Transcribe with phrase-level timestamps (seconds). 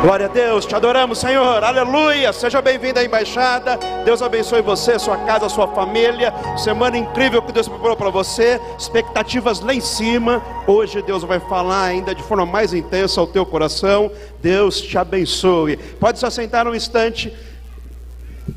[0.00, 1.62] Glória a Deus, te adoramos, Senhor.
[1.62, 2.32] Aleluia.
[2.32, 3.78] Seja bem-vindo à embaixada.
[4.02, 6.32] Deus abençoe você, sua casa, sua família.
[6.56, 8.58] Semana incrível que Deus preparou para você.
[8.78, 10.42] Expectativas lá em cima.
[10.66, 14.10] Hoje Deus vai falar ainda de forma mais intensa ao teu coração.
[14.40, 15.76] Deus te abençoe.
[15.76, 17.30] Pode se assentar um instante.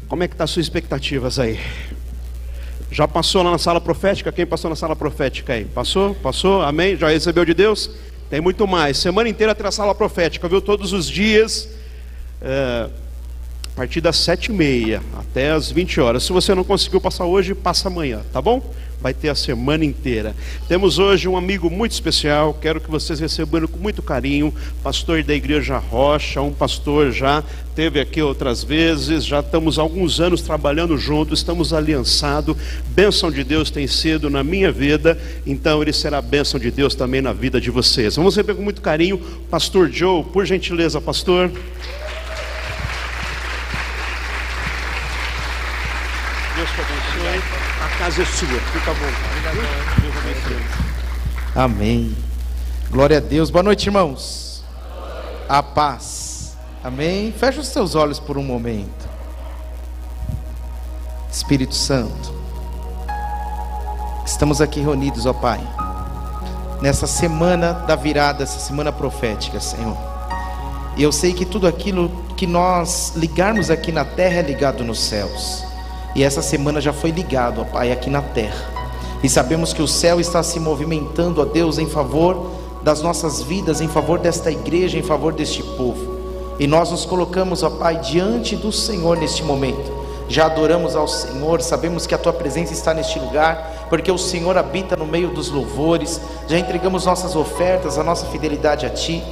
[0.07, 1.59] Como é que tá as suas expectativas aí?
[2.89, 4.31] Já passou lá na sala profética?
[4.31, 5.65] Quem passou na sala profética aí?
[5.65, 6.15] Passou?
[6.15, 6.61] Passou?
[6.61, 6.95] Amém?
[6.95, 8.12] Já recebeu de Deus?
[8.33, 8.97] Tem muito mais.
[8.97, 10.59] Semana inteira tem a sala profética, viu?
[10.59, 11.69] Todos os dias,
[12.41, 12.89] é,
[13.73, 16.23] a partir das sete e meia até as 20 horas.
[16.23, 18.61] Se você não conseguiu passar hoje, passa amanhã, tá bom?
[19.01, 20.35] Vai ter a semana inteira.
[20.67, 25.33] Temos hoje um amigo muito especial, quero que vocês recebam com muito carinho, pastor da
[25.33, 27.43] Igreja Rocha, um pastor já
[27.75, 32.55] teve aqui outras vezes, já estamos há alguns anos trabalhando juntos, estamos aliançados.
[32.89, 37.21] Bênção de Deus tem sido na minha vida, então ele será bênção de Deus também
[37.21, 38.15] na vida de vocês.
[38.15, 41.51] Vamos receber com muito carinho, pastor Joe, por gentileza, pastor.
[48.03, 48.47] Casa é sua.
[48.47, 48.93] Fica.
[50.01, 50.65] Deus abençoe.
[51.55, 52.17] Amém.
[52.91, 53.49] Glória a Deus.
[53.49, 54.61] Boa noite, irmãos.
[55.47, 56.57] A paz.
[56.83, 57.31] Amém.
[57.31, 59.07] Feche os seus olhos por um momento.
[61.31, 62.33] Espírito Santo.
[64.25, 65.61] Estamos aqui reunidos, ó Pai.
[66.81, 69.97] Nessa semana da virada, essa semana profética, Senhor.
[70.97, 74.99] E eu sei que tudo aquilo que nós ligarmos aqui na terra é ligado nos
[74.99, 75.72] céus.
[76.15, 78.71] E essa semana já foi ligado, ó Pai, aqui na terra.
[79.23, 82.51] E sabemos que o céu está se movimentando, ó Deus, em favor
[82.83, 86.13] das nossas vidas, em favor desta igreja, em favor deste povo.
[86.59, 90.03] E nós nos colocamos, ó Pai, diante do Senhor neste momento.
[90.27, 94.57] Já adoramos ao Senhor, sabemos que a tua presença está neste lugar, porque o Senhor
[94.57, 96.19] habita no meio dos louvores.
[96.47, 99.23] Já entregamos nossas ofertas, a nossa fidelidade a ti.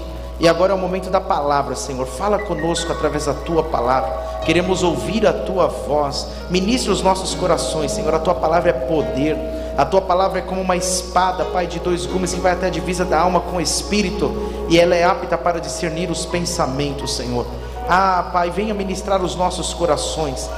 [0.42, 2.08] E agora é o momento da palavra, Senhor.
[2.08, 4.11] Fala conosco através da tua palavra.
[4.44, 6.30] Queremos ouvir a tua voz.
[6.50, 8.11] Ministra os nossos corações, Senhor.
[8.11, 9.38] A tua palavra é poder.
[9.78, 12.69] A tua palavra é como uma espada, Pai, de dois gumes que vai até a
[12.72, 17.46] divisa da alma com o espírito, e ela é apta para discernir os pensamentos, Senhor.
[17.88, 20.50] Ah, Pai, venha ministrar os nossos corações.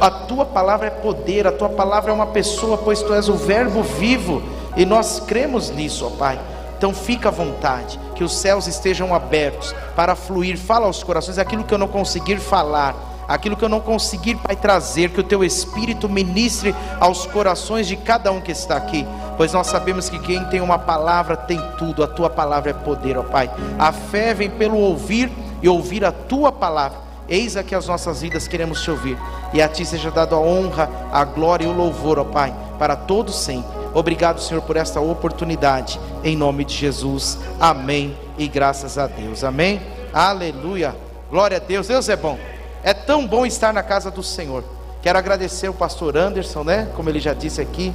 [0.00, 3.34] A tua palavra é poder, a tua palavra é uma pessoa, pois tu és o
[3.34, 4.42] Verbo vivo,
[4.76, 6.38] e nós cremos nisso, ó Pai.
[6.76, 10.58] Então fica à vontade, que os céus estejam abertos para fluir.
[10.58, 12.94] Fala aos corações aquilo que eu não conseguir falar,
[13.26, 17.96] aquilo que eu não conseguir, Pai, trazer, que o teu Espírito ministre aos corações de
[17.96, 19.06] cada um que está aqui,
[19.36, 23.16] pois nós sabemos que quem tem uma palavra tem tudo, a tua palavra é poder,
[23.18, 23.50] ó Pai.
[23.78, 25.32] A fé vem pelo ouvir
[25.62, 26.98] e ouvir a tua palavra.
[27.28, 29.18] Eis aqui as nossas vidas queremos te ouvir,
[29.52, 32.94] e a ti seja dado a honra, a glória e o louvor, ó Pai, para
[32.94, 33.75] todos sempre.
[33.96, 37.38] Obrigado, Senhor, por esta oportunidade, em nome de Jesus.
[37.58, 38.14] Amém.
[38.36, 39.42] E graças a Deus.
[39.42, 39.80] Amém.
[40.12, 40.94] Aleluia.
[41.30, 41.88] Glória a Deus.
[41.88, 42.38] Deus é bom.
[42.82, 44.62] É tão bom estar na casa do Senhor.
[45.00, 46.90] Quero agradecer o pastor Anderson, né?
[46.94, 47.90] Como ele já disse aqui,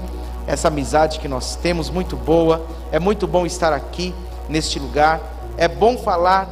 [0.47, 2.65] essa amizade que nós temos muito boa.
[2.91, 4.11] É muito bom estar aqui
[4.49, 5.21] neste lugar.
[5.55, 6.49] É bom falar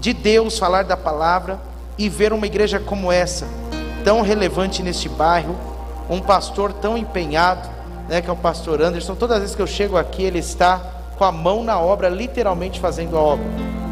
[0.00, 1.60] de Deus, falar da palavra
[1.98, 3.46] e ver uma igreja como essa,
[4.02, 5.54] tão relevante neste bairro,
[6.08, 7.73] um pastor tão empenhado,
[8.08, 9.14] né, que é o pastor Anderson.
[9.14, 10.80] Todas as vezes que eu chego aqui, ele está
[11.16, 13.44] com a mão na obra, literalmente fazendo a obra.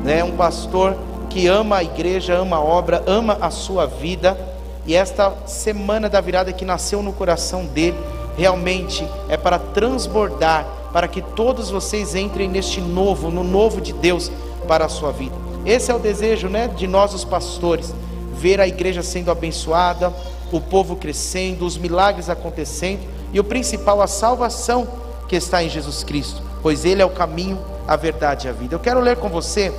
[0.05, 0.23] Né?
[0.23, 0.97] Um pastor
[1.31, 4.37] que ama a igreja, ama a obra, ama a sua vida.
[4.85, 7.97] E esta semana da virada que nasceu no coração dele,
[8.37, 14.31] realmente é para transbordar, para que todos vocês entrem neste novo, no novo de Deus
[14.67, 15.35] para a sua vida.
[15.65, 17.95] Esse é o desejo, né, de nós os pastores,
[18.35, 20.13] ver a igreja sendo abençoada,
[20.51, 23.01] o povo crescendo, os milagres acontecendo
[23.33, 24.87] e o principal, a salvação
[25.27, 28.75] que está em Jesus Cristo, pois Ele é o caminho, a verdade e a vida.
[28.75, 29.73] Eu quero ler com você,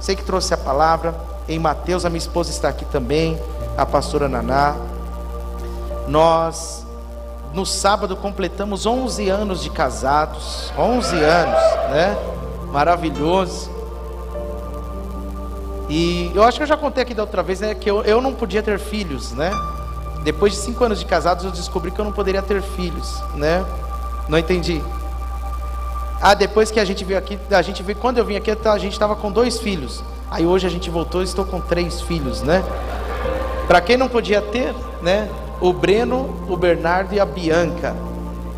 [0.00, 1.14] sei que trouxe a palavra,
[1.48, 3.40] em Mateus, a minha esposa está aqui também,
[3.76, 4.76] a pastora Naná.
[6.06, 6.86] Nós,
[7.54, 12.16] no sábado, completamos 11 anos de casados, 11 anos, né?
[12.70, 13.70] Maravilhoso.
[15.88, 17.74] E eu acho que eu já contei aqui da outra vez, né?
[17.74, 19.50] Que eu, eu não podia ter filhos, né?
[20.22, 23.64] Depois de cinco anos de casados, eu descobri que eu não poderia ter filhos, né?
[24.28, 24.82] Não entendi.
[26.20, 28.78] Ah, depois que a gente veio aqui, a gente veio, quando eu vim aqui, a
[28.78, 30.02] gente estava com dois filhos.
[30.30, 32.62] Aí hoje a gente voltou estou com três filhos, né?
[33.66, 35.28] Para quem não podia ter, né?
[35.60, 37.96] O Breno, o Bernardo e a Bianca.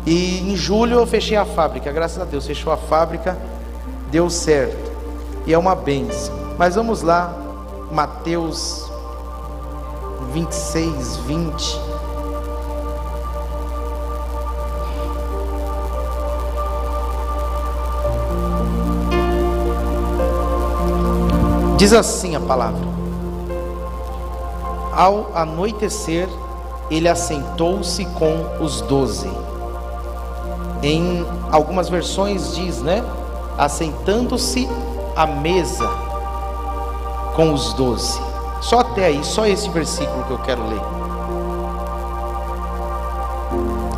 [0.05, 3.37] E em julho eu fechei a fábrica, graças a Deus, fechou a fábrica,
[4.09, 4.91] deu certo.
[5.45, 6.33] E é uma benção.
[6.57, 7.33] Mas vamos lá,
[7.91, 8.90] Mateus
[10.33, 11.81] 26, 20.
[21.77, 22.87] Diz assim a palavra:
[24.93, 26.29] Ao anoitecer,
[26.91, 29.31] ele assentou-se com os doze.
[30.83, 33.03] Em algumas versões diz, né?
[33.57, 34.69] Assentando-se
[35.15, 35.89] à mesa
[37.35, 38.30] com os doze.
[38.61, 40.81] Só até aí, só esse versículo que eu quero ler.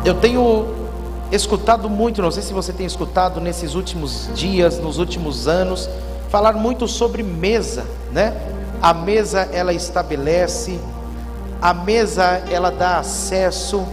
[0.04, 0.66] Eu tenho
[1.30, 5.88] escutado muito, não sei se você tem escutado nesses últimos dias, nos últimos anos,
[6.30, 8.34] falar muito sobre mesa, né?
[8.80, 10.80] A mesa ela estabelece,
[11.60, 13.84] a mesa ela dá acesso,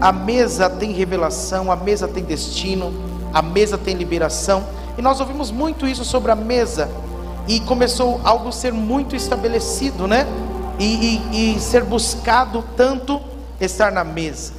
[0.00, 2.92] a mesa tem revelação, a mesa tem destino,
[3.32, 4.64] a mesa tem liberação.
[4.96, 6.88] E nós ouvimos muito isso sobre a mesa
[7.46, 10.26] e começou algo a ser muito estabelecido, né?
[10.78, 13.20] E, e, e ser buscado tanto
[13.60, 14.52] estar na mesa.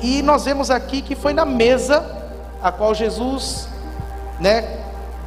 [0.00, 2.04] E nós vemos aqui que foi na mesa
[2.62, 3.68] a qual Jesus,
[4.40, 4.80] né,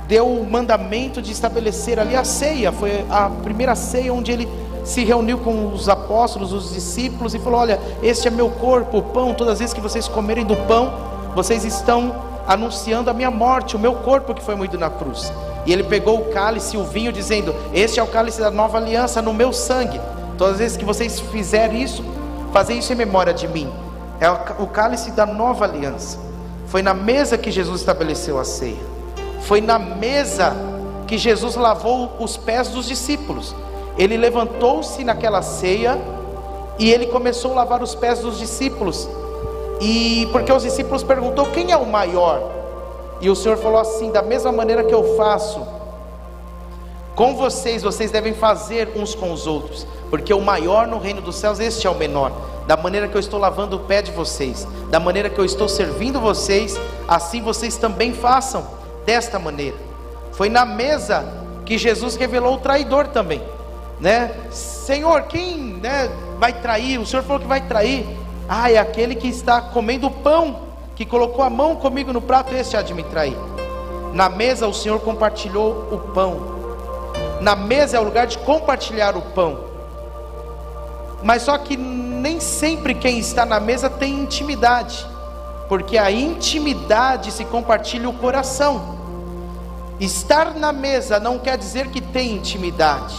[0.08, 2.72] deu o mandamento de estabelecer ali a ceia.
[2.72, 4.48] Foi a primeira ceia onde ele
[4.84, 9.02] se reuniu com os apóstolos, os discípulos e falou: Olha, este é meu corpo, o
[9.04, 9.34] pão.
[9.34, 10.94] Todas as vezes que vocês comerem do pão,
[11.36, 12.16] vocês estão
[12.48, 15.32] anunciando a minha morte, o meu corpo que foi moído na cruz.
[15.68, 18.78] E ele pegou o cálice e o vinho, dizendo: Este é o cálice da nova
[18.78, 20.00] aliança no meu sangue.
[20.38, 22.04] Todas as vezes que vocês fizerem isso,
[22.54, 23.70] fazem isso em memória de mim.
[24.22, 26.18] É o cálice da nova aliança.
[26.68, 28.78] Foi na mesa que Jesus estabeleceu a ceia.
[29.42, 30.56] Foi na mesa
[31.06, 33.54] que Jesus lavou os pés dos discípulos.
[33.98, 35.98] Ele levantou-se naquela ceia
[36.80, 39.08] e ele começou a lavar os pés dos discípulos.
[39.82, 42.57] E porque os discípulos perguntou quem é o maior?
[43.22, 45.66] E o Senhor falou assim: da mesma maneira que eu faço
[47.16, 51.36] com vocês, vocês devem fazer uns com os outros, porque o maior no reino dos
[51.36, 52.32] céus, este é o menor
[52.68, 55.70] da maneira que eu estou lavando o pé de vocês, da maneira que eu estou
[55.70, 56.78] servindo vocês,
[57.08, 58.68] assim vocês também façam
[59.06, 59.78] desta maneira.
[60.34, 61.26] Foi na mesa
[61.66, 63.42] que Jesus revelou o traidor também,
[64.02, 64.36] né?
[64.52, 67.00] Senhor, quem né, vai trair?
[67.00, 68.06] O Senhor falou que vai trair.
[68.50, 70.67] Ah, é aquele que está comendo pão,
[70.98, 73.38] que colocou a mão comigo no prato, esse há de me trair.
[74.14, 76.58] Na mesa o Senhor compartilhou o pão.
[77.40, 79.60] Na mesa é o lugar de compartilhar o pão.
[81.22, 85.06] Mas só que nem sempre quem está na mesa tem intimidade,
[85.70, 88.98] porque a intimidade se compartilha o coração.
[90.00, 93.16] Estar na mesa não quer dizer que tem intimidade,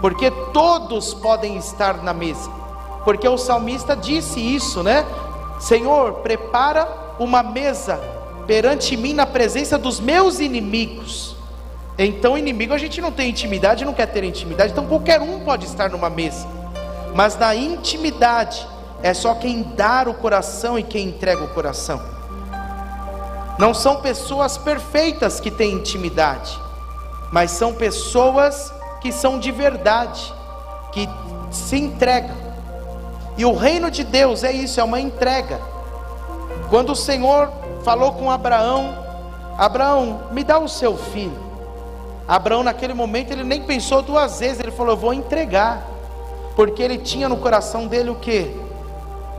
[0.00, 2.48] porque todos podem estar na mesa,
[3.04, 5.04] porque o salmista disse isso, né?
[5.60, 6.88] Senhor, prepara
[7.20, 8.00] uma mesa
[8.46, 11.36] perante mim na presença dos meus inimigos.
[11.96, 15.66] Então, inimigo a gente não tem intimidade, não quer ter intimidade, então qualquer um pode
[15.66, 16.60] estar numa mesa
[17.14, 18.66] mas na intimidade
[19.02, 22.00] é só quem dá o coração e quem entrega o coração.
[23.58, 26.58] Não são pessoas perfeitas que têm intimidade,
[27.32, 30.32] mas são pessoas que são de verdade,
[30.92, 31.08] que
[31.50, 32.49] se entregam.
[33.40, 35.58] E o reino de Deus é isso, é uma entrega.
[36.68, 37.50] Quando o Senhor
[37.82, 38.94] falou com Abraão,
[39.56, 41.38] Abraão, me dá o seu filho.
[42.28, 45.82] Abraão, naquele momento, ele nem pensou duas vezes, ele falou: Eu vou entregar
[46.54, 48.54] porque ele tinha no coração dele o que?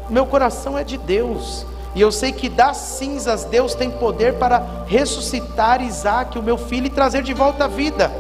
[0.10, 1.64] Meu coração é de Deus,
[1.94, 6.88] e eu sei que das cinzas Deus tem poder para ressuscitar Isaac, o meu filho,
[6.88, 8.12] e trazer de volta a vida.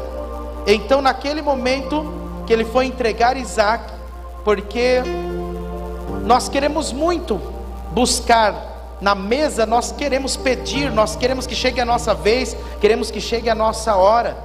[0.68, 2.06] Então, naquele momento
[2.45, 3.92] que ele foi entregar Isaac,
[4.44, 5.02] porque
[6.31, 7.42] nós queremos muito
[7.92, 13.19] buscar na mesa, nós queremos pedir, nós queremos que chegue a nossa vez, queremos que
[13.19, 14.38] chegue a nossa hora,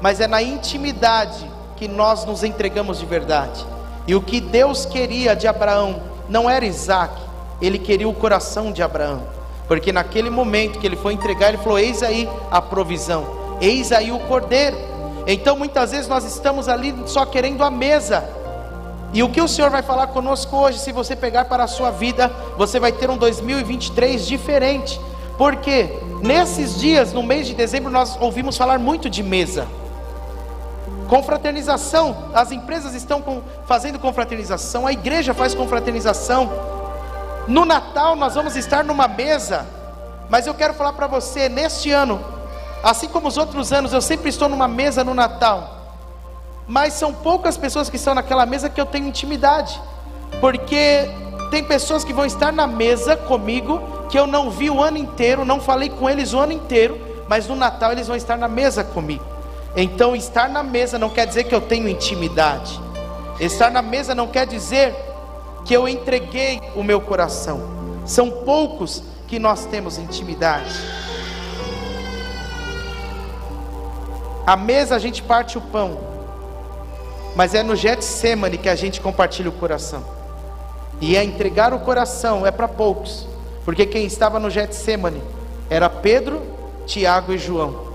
[0.00, 3.64] mas é na intimidade que nós nos entregamos de verdade.
[4.04, 7.14] E o que Deus queria de Abraão não era Isaac,
[7.62, 9.22] ele queria o coração de Abraão.
[9.68, 13.24] Porque naquele momento que ele foi entregar, ele falou: Eis aí a provisão,
[13.60, 14.76] eis aí o cordeiro.
[15.24, 18.28] Então muitas vezes nós estamos ali só querendo a mesa.
[19.14, 21.92] E o que o Senhor vai falar conosco hoje, se você pegar para a sua
[21.92, 22.28] vida,
[22.58, 25.00] você vai ter um 2023 diferente.
[25.38, 29.68] Porque nesses dias, no mês de dezembro, nós ouvimos falar muito de mesa.
[31.08, 36.50] Confraternização, as empresas estão com, fazendo confraternização, a igreja faz confraternização.
[37.46, 39.66] No Natal nós vamos estar numa mesa,
[40.28, 42.20] mas eu quero falar para você, neste ano,
[42.82, 45.73] assim como os outros anos, eu sempre estou numa mesa no Natal,
[46.66, 49.80] mas são poucas pessoas que estão naquela mesa que eu tenho intimidade,
[50.40, 51.08] porque
[51.50, 55.44] tem pessoas que vão estar na mesa comigo que eu não vi o ano inteiro,
[55.44, 58.82] não falei com eles o ano inteiro, mas no Natal eles vão estar na mesa
[58.84, 59.24] comigo.
[59.76, 62.80] Então, estar na mesa não quer dizer que eu tenho intimidade.
[63.40, 64.94] Estar na mesa não quer dizer
[65.64, 67.60] que eu entreguei o meu coração.
[68.06, 70.74] São poucos que nós temos intimidade.
[74.46, 75.98] A mesa a gente parte o pão,
[77.34, 80.04] mas é no Getsemane que a gente compartilha o coração.
[81.00, 83.26] E é entregar o coração é para poucos,
[83.64, 85.22] porque quem estava no Getsemane
[85.68, 86.42] era Pedro,
[86.86, 87.92] Tiago e João.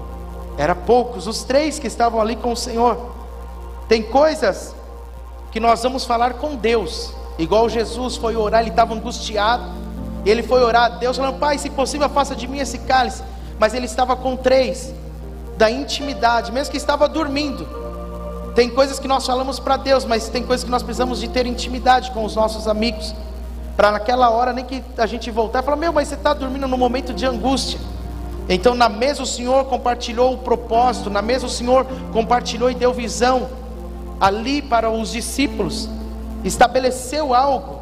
[0.57, 3.15] Era poucos, os três que estavam ali com o Senhor.
[3.87, 4.75] Tem coisas
[5.51, 9.79] que nós vamos falar com Deus, igual Jesus foi orar, ele estava angustiado.
[10.25, 13.23] Ele foi orar a Deus, falando: Pai, se possível, faça de mim esse cálice.
[13.57, 14.93] Mas ele estava com três,
[15.57, 17.67] da intimidade, mesmo que estava dormindo.
[18.59, 21.45] Tem coisas que nós falamos para Deus, mas tem coisas que nós precisamos de ter
[21.45, 23.15] intimidade com os nossos amigos.
[23.77, 26.67] Para naquela hora, nem que a gente voltar e falar: Meu, mas você está dormindo
[26.67, 27.79] num momento de angústia.
[28.49, 32.91] Então, na mesa, o Senhor compartilhou o propósito, na mesa, o Senhor compartilhou e deu
[32.91, 33.47] visão
[34.19, 35.87] ali para os discípulos,
[36.43, 37.79] estabeleceu algo,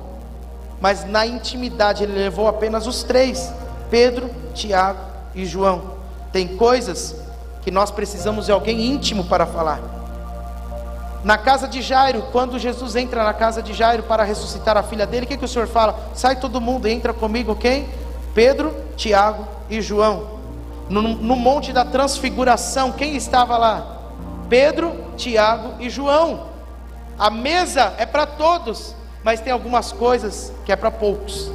[0.79, 3.51] mas na intimidade ele levou apenas os três:
[3.89, 4.99] Pedro, Tiago
[5.33, 5.95] e João.
[6.31, 7.15] Tem coisas
[7.63, 9.96] que nós precisamos de alguém íntimo para falar.
[11.27, 15.05] Na casa de Jairo, quando Jesus entra na casa de Jairo para ressuscitar a filha
[15.05, 15.99] dele, o que, que o Senhor fala?
[16.15, 17.89] Sai todo mundo, entra comigo quem?
[18.33, 20.37] Pedro, Tiago e João
[20.89, 23.97] no, no Monte da Transfiguração, quem estava lá?
[24.49, 26.47] Pedro, Tiago e João.
[27.19, 31.51] A mesa é para todos, mas tem algumas coisas que é para poucos.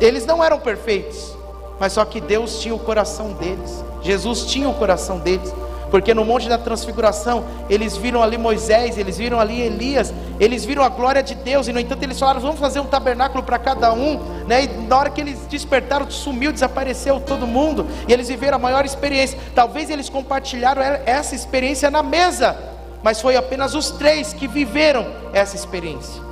[0.00, 1.34] Eles não eram perfeitos,
[1.80, 3.82] mas só que Deus tinha o coração deles.
[4.02, 5.54] Jesus tinha o coração deles
[5.92, 10.82] porque no Monte da Transfiguração eles viram ali Moisés, eles viram ali Elias, eles viram
[10.82, 13.92] a glória de Deus, e no entanto eles falaram: vamos fazer um tabernáculo para cada
[13.92, 14.18] um,
[14.48, 14.64] né?
[14.64, 18.86] e na hora que eles despertaram, sumiu, desapareceu todo mundo, e eles viveram a maior
[18.86, 19.38] experiência.
[19.54, 22.56] Talvez eles compartilharam essa experiência na mesa,
[23.02, 26.22] mas foi apenas os três que viveram essa experiência.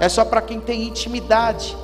[0.00, 1.76] É só para quem tem intimidade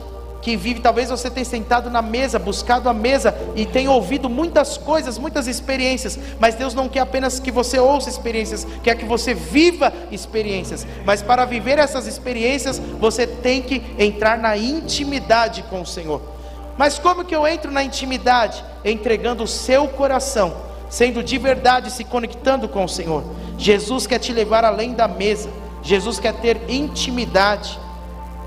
[0.43, 4.79] que vive, talvez você tenha sentado na mesa, buscado a mesa e tenha ouvido muitas
[4.79, 9.35] coisas, muitas experiências, mas Deus não quer apenas que você ouça experiências, quer que você
[9.35, 10.87] viva experiências.
[11.05, 16.23] Mas para viver essas experiências, você tem que entrar na intimidade com o Senhor.
[16.77, 18.65] Mas como que eu entro na intimidade?
[18.85, 20.57] Entregando o seu coração,
[20.89, 23.23] sendo de verdade se conectando com o Senhor.
[23.59, 25.51] Jesus quer te levar além da mesa.
[25.83, 27.79] Jesus quer ter intimidade.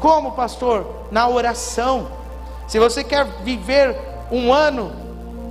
[0.03, 1.07] Como, pastor?
[1.11, 2.09] Na oração.
[2.67, 3.95] Se você quer viver
[4.29, 4.91] um ano,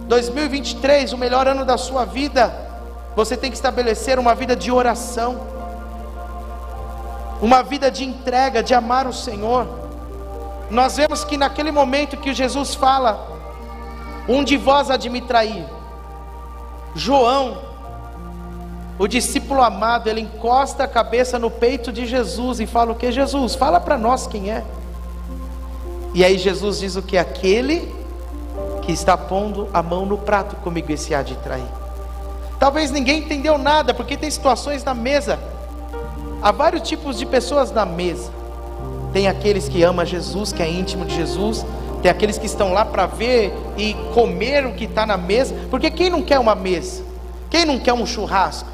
[0.07, 2.55] 2023, o melhor ano da sua vida,
[3.17, 5.41] você tem que estabelecer uma vida de oração,
[7.41, 9.67] uma vida de entrega, de amar o Senhor.
[10.69, 13.27] Nós vemos que naquele momento que Jesus fala,
[14.29, 15.65] um de vós há de me trair,
[16.95, 17.57] João,
[19.03, 23.11] o discípulo amado, ele encosta a cabeça no peito de Jesus e fala o que?
[23.11, 24.63] Jesus, fala para nós quem é.
[26.15, 27.19] E aí Jesus diz o que?
[27.19, 27.93] Aquele
[28.83, 31.67] que está pondo a mão no prato comigo, esse há de trair.
[32.61, 35.37] Talvez ninguém entendeu nada, porque tem situações na mesa.
[36.41, 38.31] Há vários tipos de pessoas na mesa.
[39.13, 41.67] Tem aqueles que amam Jesus, que é íntimo de Jesus.
[42.03, 45.57] Tem aqueles que estão lá para ver e comer o que está na mesa.
[45.69, 47.03] Porque quem não quer uma mesa?
[47.51, 48.71] Quem não quer um churrasco?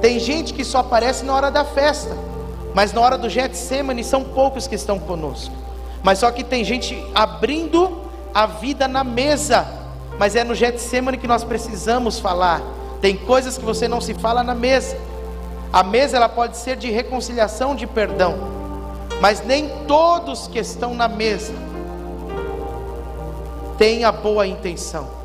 [0.00, 2.16] Tem gente que só aparece na hora da festa,
[2.74, 5.54] mas na hora do Getsemane são poucos que estão conosco.
[6.02, 8.00] Mas só que tem gente abrindo
[8.32, 9.66] a vida na mesa,
[10.18, 12.62] mas é no Getsemane que nós precisamos falar.
[13.00, 14.96] Tem coisas que você não se fala na mesa.
[15.72, 18.36] A mesa ela pode ser de reconciliação, de perdão,
[19.20, 21.52] mas nem todos que estão na mesa
[23.78, 25.19] têm a boa intenção.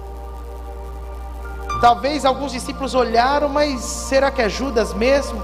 [1.82, 5.42] Talvez alguns discípulos olharam, mas será que é Judas mesmo?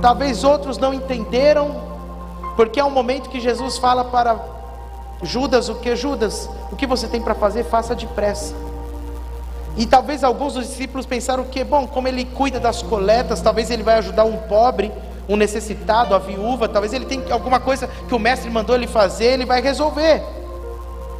[0.00, 1.80] Talvez outros não entenderam,
[2.56, 4.36] porque é um momento que Jesus fala para
[5.22, 6.48] Judas: o que Judas?
[6.70, 8.54] O que você tem para fazer, faça depressa.
[9.76, 13.82] E talvez alguns dos discípulos pensaram que, bom, como ele cuida das coletas, talvez ele
[13.82, 14.92] vai ajudar um pobre,
[15.26, 19.26] um necessitado, a viúva, talvez ele tem alguma coisa que o mestre mandou ele fazer,
[19.26, 20.22] ele vai resolver.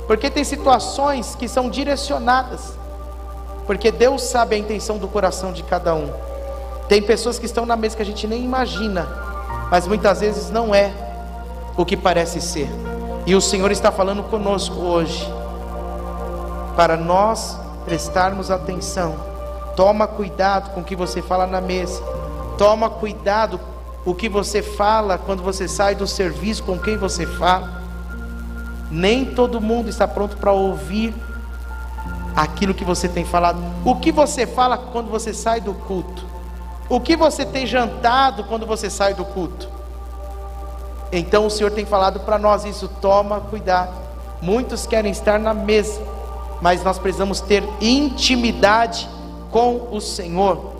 [0.06, 2.81] Porque tem situações que são direcionadas
[3.66, 6.10] porque Deus sabe a intenção do coração de cada um.
[6.88, 9.08] Tem pessoas que estão na mesa que a gente nem imagina,
[9.70, 10.92] mas muitas vezes não é
[11.76, 12.68] o que parece ser.
[13.24, 15.32] E o Senhor está falando conosco hoje,
[16.76, 19.14] para nós prestarmos atenção.
[19.76, 22.02] Toma cuidado com o que você fala na mesa.
[22.58, 23.58] Toma cuidado
[24.04, 27.82] o que você fala quando você sai do serviço, com quem você fala.
[28.90, 31.14] Nem todo mundo está pronto para ouvir
[32.34, 33.62] aquilo que você tem falado.
[33.84, 36.24] O que você fala quando você sai do culto?
[36.88, 39.68] O que você tem jantado quando você sai do culto?
[41.10, 43.92] Então o Senhor tem falado para nós isso, toma cuidado.
[44.40, 46.00] Muitos querem estar na mesa,
[46.60, 49.08] mas nós precisamos ter intimidade
[49.50, 50.72] com o Senhor.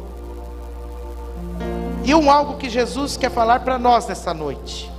[2.05, 4.91] E um algo que Jesus quer falar para nós nessa noite.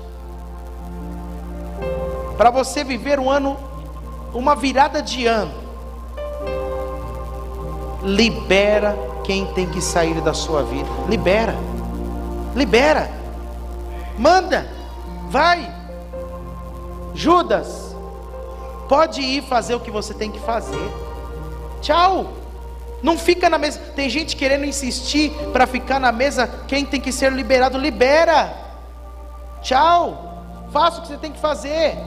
[2.38, 3.58] Para você viver um ano,
[4.34, 5.63] uma virada de ano,
[8.04, 10.90] libera quem tem que sair da sua vida.
[11.08, 11.56] Libera.
[12.56, 13.10] Libera.
[14.18, 14.68] Manda.
[15.30, 15.74] Vai.
[17.16, 17.96] Judas,
[18.90, 20.92] pode ir fazer o que você tem que fazer.
[21.82, 22.34] Tchau.
[23.02, 23.80] Não fica na mesa.
[23.96, 26.48] Tem gente querendo insistir para ficar na mesa.
[26.68, 28.54] Quem tem que ser liberado, libera.
[29.62, 30.32] Tchau.
[30.72, 31.98] Faça o que você tem que fazer.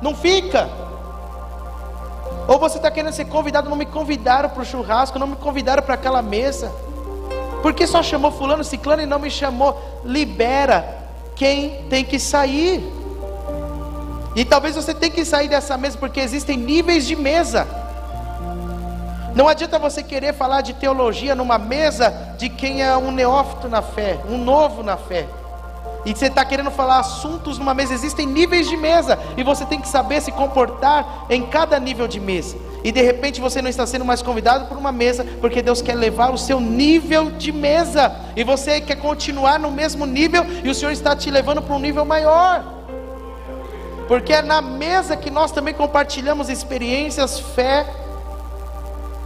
[0.00, 0.68] Não fica.
[2.48, 5.82] Ou você está querendo ser convidado, não me convidaram para o churrasco, não me convidaram
[5.82, 6.72] para aquela mesa.
[7.62, 10.00] Por que só chamou fulano, ciclano e não me chamou?
[10.04, 12.92] Libera quem tem que sair.
[14.36, 17.66] E talvez você tenha que sair dessa mesa porque existem níveis de mesa.
[19.34, 23.82] Não adianta você querer falar de teologia numa mesa de quem é um neófito na
[23.82, 25.26] fé, um novo na fé.
[26.06, 29.80] E você está querendo falar assuntos numa mesa, existem níveis de mesa, e você tem
[29.80, 32.56] que saber se comportar em cada nível de mesa.
[32.84, 35.96] E de repente você não está sendo mais convidado por uma mesa, porque Deus quer
[35.96, 40.74] levar o seu nível de mesa, e você quer continuar no mesmo nível, e o
[40.74, 42.64] Senhor está te levando para um nível maior.
[44.06, 47.84] Porque é na mesa que nós também compartilhamos experiências, fé,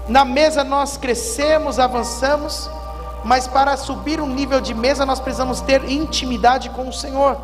[0.09, 2.71] na mesa nós crescemos, avançamos,
[3.25, 7.37] mas para subir um nível de mesa nós precisamos ter intimidade com o Senhor.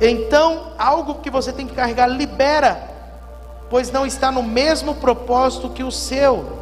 [0.00, 2.88] Então, algo que você tem que carregar, libera,
[3.68, 6.58] pois não está no mesmo propósito que o seu,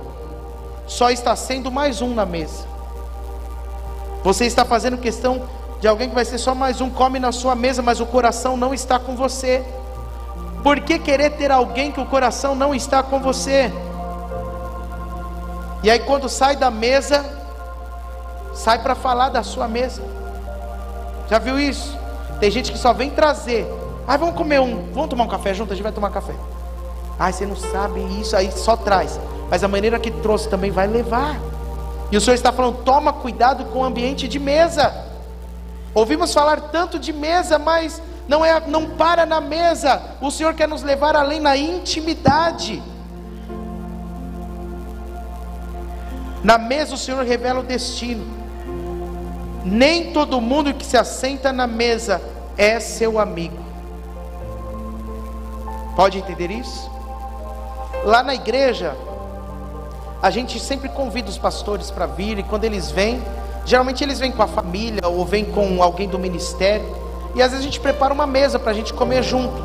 [0.87, 2.67] só está sendo mais um na mesa.
[4.25, 5.43] Você está fazendo questão
[5.81, 8.57] de alguém que vai ser só mais um, come na sua mesa, mas o coração
[8.57, 9.65] não está com você.
[10.63, 13.73] Por que querer ter alguém que o coração não está com você?
[15.85, 17.38] E aí quando sai da mesa,
[18.59, 20.03] sai para falar da sua mesa.
[21.31, 21.97] Já viu isso?
[22.41, 23.67] Tem gente que só vem trazer.
[24.07, 26.35] Ah, vamos comer um, vamos tomar um café junto, a gente vai tomar café.
[27.17, 29.21] Ah, você não sabe isso aí, só traz.
[29.49, 31.39] Mas a maneira que trouxe também vai levar.
[32.11, 34.93] E o Senhor está falando: toma cuidado com o ambiente de mesa.
[35.95, 40.03] Ouvimos falar tanto de mesa, mas não é, não para na mesa.
[40.21, 42.83] O Senhor quer nos levar além na intimidade.
[46.43, 48.38] Na mesa o Senhor revela o destino.
[49.71, 52.23] Nem todo mundo que se assenta na mesa
[52.57, 53.59] é seu amigo.
[55.95, 56.91] Pode entender isso?
[58.05, 58.97] Lá na igreja,
[60.23, 63.23] a gente sempre convida os pastores para vir, e quando eles vêm,
[63.67, 66.87] geralmente eles vêm com a família ou vêm com alguém do ministério,
[67.35, 69.63] e às vezes a gente prepara uma mesa para a gente comer junto.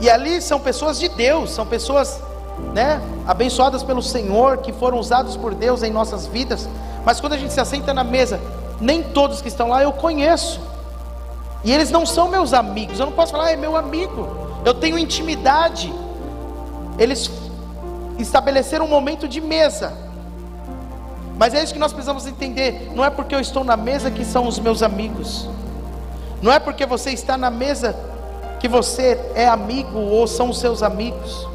[0.00, 2.20] E ali são pessoas de Deus, são pessoas
[2.74, 6.68] né, abençoadas pelo Senhor, que foram usados por Deus em nossas vidas,
[7.04, 8.40] mas quando a gente se assenta na mesa,
[8.80, 10.60] nem todos que estão lá eu conheço,
[11.62, 14.28] e eles não são meus amigos, eu não posso falar, ah, é meu amigo,
[14.64, 15.92] eu tenho intimidade,
[16.98, 17.30] eles
[18.18, 19.92] estabeleceram um momento de mesa,
[21.38, 24.24] mas é isso que nós precisamos entender, não é porque eu estou na mesa que
[24.24, 25.48] são os meus amigos,
[26.42, 27.94] não é porque você está na mesa
[28.60, 31.48] que você é amigo ou são os seus amigos.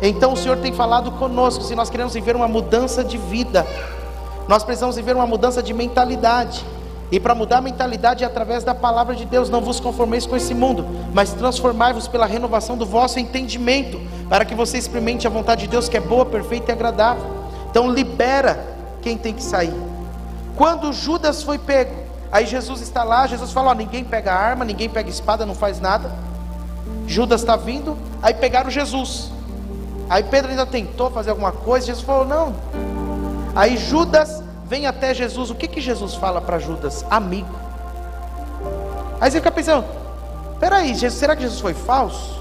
[0.00, 3.66] Então o Senhor tem falado conosco, se nós queremos viver uma mudança de vida,
[4.50, 6.66] nós precisamos viver uma mudança de mentalidade.
[7.12, 9.48] E para mudar a mentalidade é através da palavra de Deus.
[9.48, 10.84] Não vos conformeis com esse mundo,
[11.14, 15.88] mas transformai-vos pela renovação do vosso entendimento, para que você experimente a vontade de Deus
[15.88, 17.24] que é boa, perfeita e agradável.
[17.70, 18.58] Então libera
[19.00, 19.72] quem tem que sair.
[20.56, 21.94] Quando Judas foi pego,
[22.32, 25.80] aí Jesus está lá, Jesus fala: ó, ninguém pega arma, ninguém pega espada, não faz
[25.80, 26.10] nada.
[27.06, 29.30] Judas está vindo, aí pegaram Jesus.
[30.08, 32.52] Aí Pedro ainda tentou fazer alguma coisa, Jesus falou: não.
[33.54, 34.39] Aí Judas
[34.70, 35.50] vem até Jesus.
[35.50, 37.04] O que, que Jesus fala para Judas?
[37.10, 37.52] Amigo.
[39.20, 39.84] Aí você fica pensando:
[40.60, 42.40] peraí, Jesus, será que Jesus foi falso?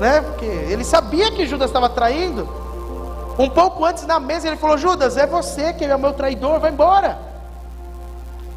[0.00, 0.20] Né?
[0.20, 2.48] Porque ele sabia que Judas estava traindo.
[3.38, 6.58] Um pouco antes na mesa ele falou: Judas, é você que é o meu traidor,
[6.58, 7.16] vai embora.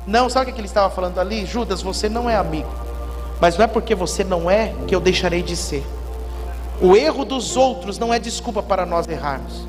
[0.07, 1.45] Não, sabe o que ele estava falando ali?
[1.45, 2.69] Judas, você não é amigo.
[3.39, 5.85] Mas não é porque você não é que eu deixarei de ser.
[6.81, 9.67] O erro dos outros não é desculpa para nós errarmos.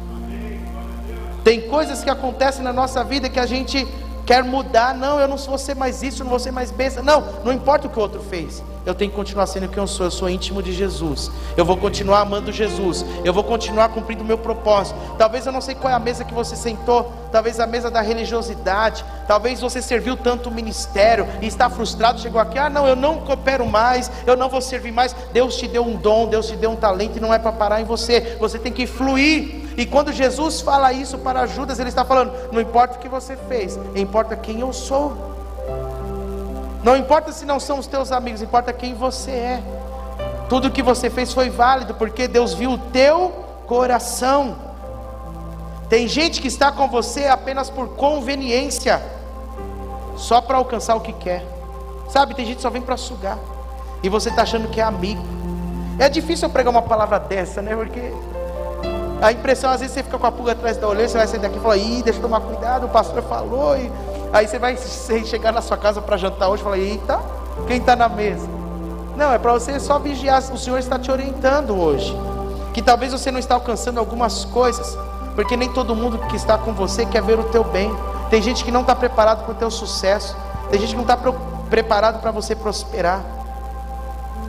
[1.44, 3.86] Tem coisas que acontecem na nossa vida que a gente
[4.28, 4.94] quer mudar.
[4.94, 7.02] Não, eu não vou ser mais isso, não vou ser mais besta.
[7.02, 8.62] Não, não importa o que o outro fez.
[8.84, 10.06] Eu tenho que continuar sendo quem eu sou.
[10.06, 11.30] Eu sou íntimo de Jesus.
[11.56, 13.04] Eu vou continuar amando Jesus.
[13.24, 14.98] Eu vou continuar cumprindo o meu propósito.
[15.18, 17.12] Talvez eu não sei qual é a mesa que você sentou.
[17.30, 19.04] Talvez a mesa da religiosidade.
[19.26, 22.20] Talvez você serviu tanto o ministério e está frustrado.
[22.20, 24.10] Chegou aqui, ah, não, eu não coopero mais.
[24.26, 25.14] Eu não vou servir mais.
[25.32, 27.80] Deus te deu um dom, Deus te deu um talento e não é para parar
[27.80, 28.36] em você.
[28.40, 29.67] Você tem que fluir.
[29.78, 33.36] E quando Jesus fala isso para Judas, ele está falando: não importa o que você
[33.36, 35.16] fez, importa quem eu sou.
[36.82, 39.62] Não importa se não são os teus amigos, importa quem você é.
[40.48, 43.30] Tudo que você fez foi válido, porque Deus viu o teu
[43.68, 44.56] coração.
[45.88, 49.00] Tem gente que está com você apenas por conveniência,
[50.16, 51.44] só para alcançar o que quer.
[52.08, 53.38] Sabe, tem gente que só vem para sugar,
[54.02, 55.22] e você está achando que é amigo.
[56.00, 57.76] É difícil eu pregar uma palavra dessa, né?
[57.76, 58.12] Porque
[59.20, 61.40] a impressão, às vezes, você fica com a pulga atrás da orelha, você vai sair
[61.40, 63.90] daqui e falar, ih, deixa eu tomar cuidado, o pastor falou, e
[64.32, 64.76] aí você vai
[65.24, 67.20] chegar na sua casa para jantar hoje e falar, eita,
[67.66, 68.48] quem está na mesa?
[69.18, 70.40] Não, é para você só vigiar.
[70.52, 72.16] O Senhor está te orientando hoje.
[72.72, 74.96] Que talvez você não está alcançando algumas coisas,
[75.34, 77.92] porque nem todo mundo que está com você quer ver o teu bem.
[78.30, 80.36] Tem gente que não está preparado para o teu sucesso.
[80.70, 81.18] Tem gente que não está
[81.68, 83.20] preparado para você prosperar.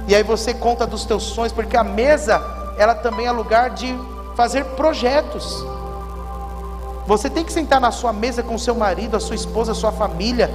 [0.07, 2.39] E aí você conta dos teus sonhos, porque a mesa,
[2.77, 3.97] ela também é lugar de
[4.39, 5.65] fazer projetos.
[7.05, 9.91] Você tem que sentar na sua mesa com seu marido, a sua esposa, a sua
[9.91, 10.49] família,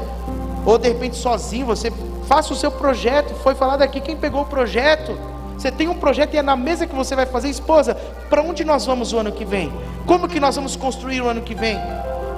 [0.65, 1.93] ou de repente sozinho, você
[2.27, 3.35] Faça o seu projeto.
[3.43, 5.19] Foi falado aqui quem pegou o projeto.
[5.59, 7.95] Você tem um projeto e é na mesa que você vai fazer, esposa.
[8.31, 9.71] Para onde nós vamos o ano que vem?
[10.07, 11.79] Como que nós vamos construir o ano que vem?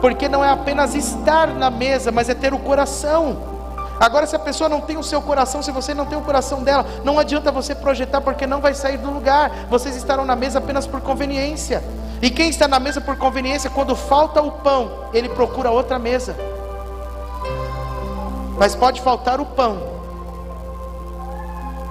[0.00, 3.55] Porque não é apenas estar na mesa, mas é ter o coração.
[3.98, 6.62] Agora, se a pessoa não tem o seu coração, se você não tem o coração
[6.62, 9.50] dela, não adianta você projetar, porque não vai sair do lugar.
[9.70, 11.82] Vocês estarão na mesa apenas por conveniência.
[12.20, 16.37] E quem está na mesa por conveniência, quando falta o pão, ele procura outra mesa.
[18.59, 19.96] Mas pode faltar o pão.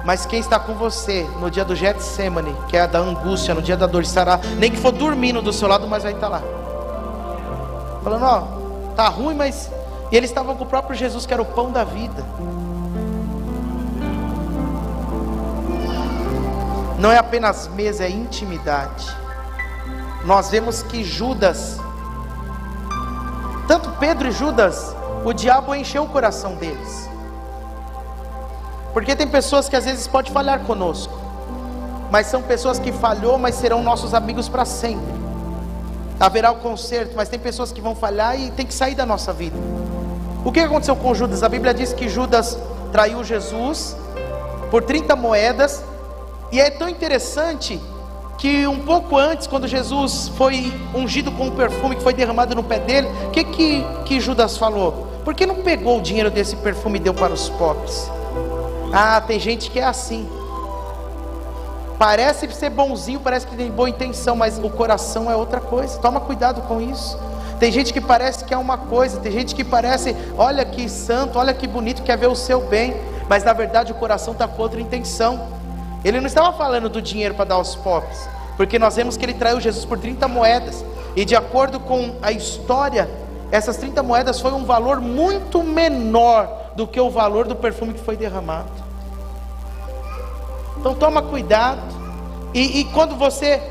[0.04, 3.76] Mas quem está com você no dia do Getsemane, que é da angústia, no dia
[3.76, 6.44] da dor, estará, nem que for dormindo do seu lado, mas vai estar lá.
[8.04, 8.44] Falando, ó,
[8.96, 9.72] tá ruim, mas.
[10.12, 12.24] E eles estavam com o próprio Jesus, que era o pão da vida.
[17.00, 19.06] Não é apenas mesa, é intimidade.
[20.24, 21.78] Nós vemos que Judas,
[23.68, 27.10] tanto Pedro e Judas, o diabo encheu o coração deles.
[28.94, 31.13] Porque tem pessoas que às vezes pode falhar conosco,
[32.10, 35.13] mas são pessoas que falhou, mas serão nossos amigos para sempre.
[36.20, 39.34] Haverá o conserto, mas tem pessoas que vão falhar e tem que sair da nossa
[39.34, 39.58] vida.
[40.46, 41.42] O que aconteceu com Judas?
[41.42, 42.56] A Bíblia diz que Judas
[42.92, 43.98] traiu Jesus
[44.70, 45.84] por 30 moedas,
[46.52, 47.82] e é tão interessante
[48.38, 52.64] que um pouco antes, quando Jesus foi ungido com um perfume que foi derramado no
[52.64, 55.08] pé dele, o que, que, que Judas falou?
[55.26, 58.08] Por que não pegou o dinheiro desse perfume e deu para os pobres?
[58.94, 60.30] Ah, tem gente que é assim.
[61.98, 65.98] Parece ser bonzinho, parece que tem boa intenção, mas o coração é outra coisa.
[65.98, 67.18] Toma cuidado com isso.
[67.60, 71.39] Tem gente que parece que é uma coisa, tem gente que parece, olha que santo,
[71.39, 72.96] olha que bonito, quer ver o seu bem,
[73.30, 75.48] mas na verdade o coração está com outra intenção.
[76.04, 79.34] Ele não estava falando do dinheiro para dar aos pobres, porque nós vemos que ele
[79.34, 80.84] traiu Jesus por 30 moedas,
[81.15, 83.10] e de acordo com a história
[83.52, 88.02] essas 30 moedas foi um valor muito menor do que o valor do perfume que
[88.02, 88.72] foi derramado.
[90.78, 91.82] Então toma cuidado.
[92.54, 93.62] E, e quando você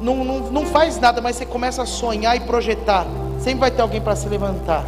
[0.00, 3.06] não, não, não faz nada, mas você começa a sonhar e projetar,
[3.38, 4.84] sempre vai ter alguém para se levantar.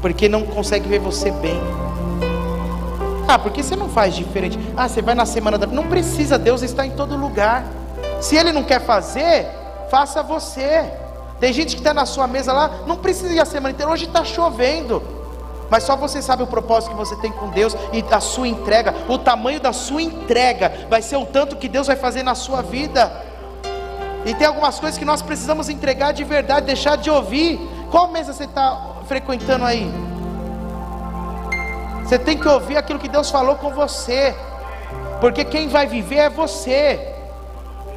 [0.00, 1.60] Porque não consegue ver você bem.
[3.28, 4.58] Ah, porque você não faz diferente?
[4.76, 5.66] Ah, você vai na semana da.
[5.66, 7.64] Não precisa, Deus está em todo lugar.
[8.20, 9.46] Se Ele não quer fazer,
[9.90, 10.90] faça você.
[11.38, 14.04] Tem gente que está na sua mesa lá, não precisa ir a semana inteira, hoje
[14.04, 15.02] está chovendo.
[15.68, 18.94] Mas só você sabe o propósito que você tem com Deus e a sua entrega,
[19.08, 22.60] o tamanho da sua entrega vai ser o tanto que Deus vai fazer na sua
[22.60, 23.10] vida.
[24.24, 27.58] E tem algumas coisas que nós precisamos entregar de verdade, deixar de ouvir.
[27.90, 29.90] Qual mesa você está frequentando aí?
[32.04, 34.34] Você tem que ouvir aquilo que Deus falou com você,
[35.20, 37.08] porque quem vai viver é você.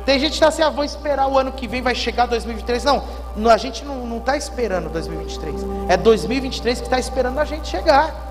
[0.05, 2.83] Tem gente que está assim, ah, vou esperar o ano que vem, vai chegar 2023.
[2.83, 3.03] Não,
[3.49, 5.55] a gente não está esperando 2023.
[5.89, 8.24] É 2023 que está esperando a gente chegar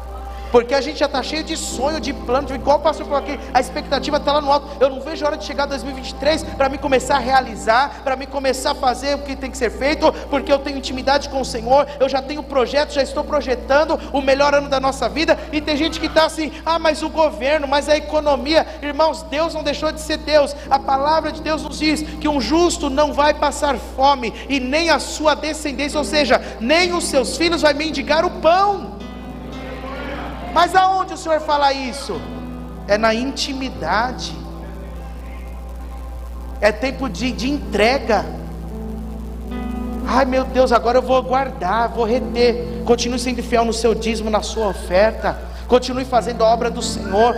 [0.55, 3.41] porque a gente já está cheio de sonho, de plano, de igual pastor falou aqui,
[3.53, 4.69] a expectativa está lá no alto.
[4.79, 8.25] Eu não vejo a hora de chegar 2023 para me começar a realizar, para me
[8.25, 11.45] começar a fazer o que tem que ser feito, porque eu tenho intimidade com o
[11.45, 15.37] Senhor, eu já tenho projetos, já estou projetando o melhor ano da nossa vida.
[15.53, 19.55] E tem gente que está assim, ah, mas o governo, mas a economia, irmãos, Deus
[19.55, 20.55] não deixou de ser Deus.
[20.71, 24.89] A palavra de Deus nos diz que um justo não vai passar fome e nem
[24.89, 29.03] a sua descendência, ou seja, nem os seus filhos vai mendigar o pão.
[30.55, 32.19] Mas aonde o Senhor fala isso?
[32.87, 34.33] É na intimidade.
[36.61, 38.25] É tempo de, de entrega.
[40.07, 42.83] Ai meu Deus, agora eu vou guardar, vou reter.
[42.85, 45.37] Continue sendo fiel no seu dízimo, na sua oferta.
[45.67, 47.35] Continue fazendo a obra do Senhor.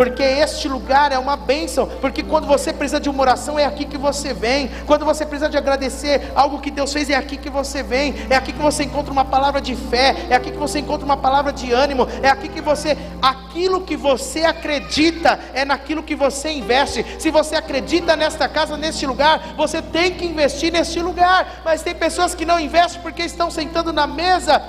[0.00, 3.84] Porque este lugar é uma bênção, porque quando você precisa de uma oração, é aqui
[3.84, 7.50] que você vem, quando você precisa de agradecer algo que Deus fez, é aqui que
[7.50, 10.78] você vem, é aqui que você encontra uma palavra de fé, é aqui que você
[10.78, 16.02] encontra uma palavra de ânimo, é aqui que você, aquilo que você acredita, é naquilo
[16.02, 17.04] que você investe.
[17.18, 21.94] Se você acredita nesta casa, neste lugar, você tem que investir neste lugar, mas tem
[21.94, 24.62] pessoas que não investem porque estão sentando na mesa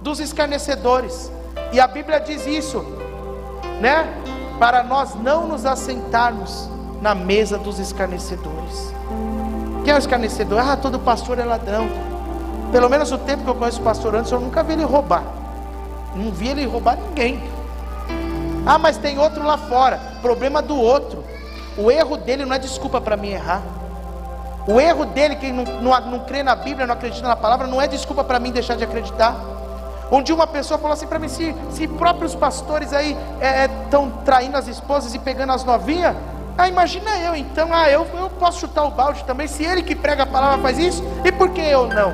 [0.00, 1.30] dos escarnecedores.
[1.74, 2.82] E a Bíblia diz isso,
[3.82, 4.08] né?
[4.58, 6.68] Para nós não nos assentarmos
[7.02, 8.94] na mesa dos escarnecedores.
[9.84, 10.58] Quem é o escarnecedor?
[10.58, 11.88] Ah, todo pastor é ladrão.
[12.72, 15.22] Pelo menos o tempo que eu conheço o pastor antes, eu nunca vi ele roubar.
[16.14, 17.40] Não vi ele roubar ninguém.
[18.64, 20.00] Ah, mas tem outro lá fora.
[20.22, 21.22] Problema do outro.
[21.76, 23.62] O erro dele não é desculpa para mim errar.
[24.66, 27.80] O erro dele, quem não, não, não crê na Bíblia, não acredita na palavra, não
[27.80, 29.36] é desculpa para mim deixar de acreditar.
[30.22, 33.16] Dia uma pessoa falou assim para mim: se, se próprios pastores aí
[33.82, 36.14] estão é, é traindo as esposas e pegando as novinhas,
[36.58, 39.46] ah, imagina eu então, ah, eu, eu posso chutar o balde também.
[39.46, 42.12] Se ele que prega a palavra faz isso, e por que eu não?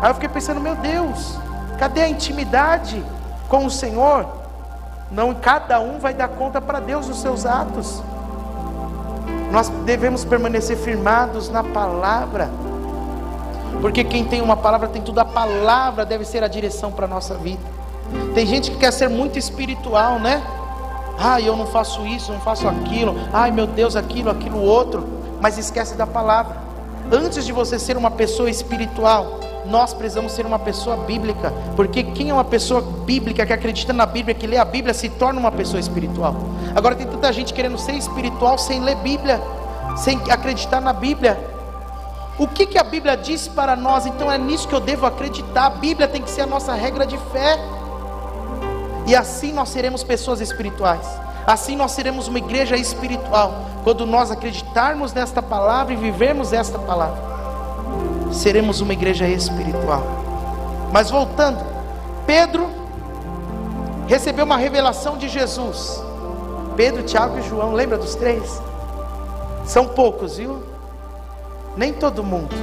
[0.00, 1.38] Aí eu fiquei pensando: meu Deus,
[1.78, 3.02] cadê a intimidade
[3.48, 4.26] com o Senhor?
[5.10, 8.02] Não, cada um vai dar conta para Deus dos seus atos.
[9.50, 12.50] Nós devemos permanecer firmados na palavra.
[13.80, 17.08] Porque quem tem uma palavra tem tudo, a palavra deve ser a direção para a
[17.08, 17.60] nossa vida.
[18.34, 20.42] Tem gente que quer ser muito espiritual, né?
[21.18, 23.14] Ah, eu não faço isso, não faço aquilo.
[23.32, 25.06] Ai, meu Deus, aquilo, aquilo outro.
[25.40, 26.56] Mas esquece da palavra.
[27.10, 31.52] Antes de você ser uma pessoa espiritual, nós precisamos ser uma pessoa bíblica.
[31.74, 35.08] Porque quem é uma pessoa bíblica, que acredita na Bíblia, que lê a Bíblia, se
[35.08, 36.34] torna uma pessoa espiritual.
[36.74, 39.40] Agora tem tanta gente querendo ser espiritual sem ler Bíblia,
[39.96, 41.38] sem acreditar na Bíblia.
[42.38, 44.06] O que, que a Bíblia diz para nós?
[44.06, 45.66] Então é nisso que eu devo acreditar.
[45.66, 47.58] A Bíblia tem que ser a nossa regra de fé.
[49.06, 51.04] E assim nós seremos pessoas espirituais.
[51.44, 53.66] Assim nós seremos uma igreja espiritual.
[53.82, 57.18] Quando nós acreditarmos nesta palavra e vivermos esta palavra,
[58.32, 60.02] seremos uma igreja espiritual.
[60.92, 61.64] Mas voltando,
[62.24, 62.70] Pedro
[64.06, 66.02] recebeu uma revelação de Jesus.
[66.76, 68.62] Pedro, Tiago e João, lembra dos três?
[69.64, 70.62] São poucos, viu?
[71.78, 72.56] Nem todo mundo.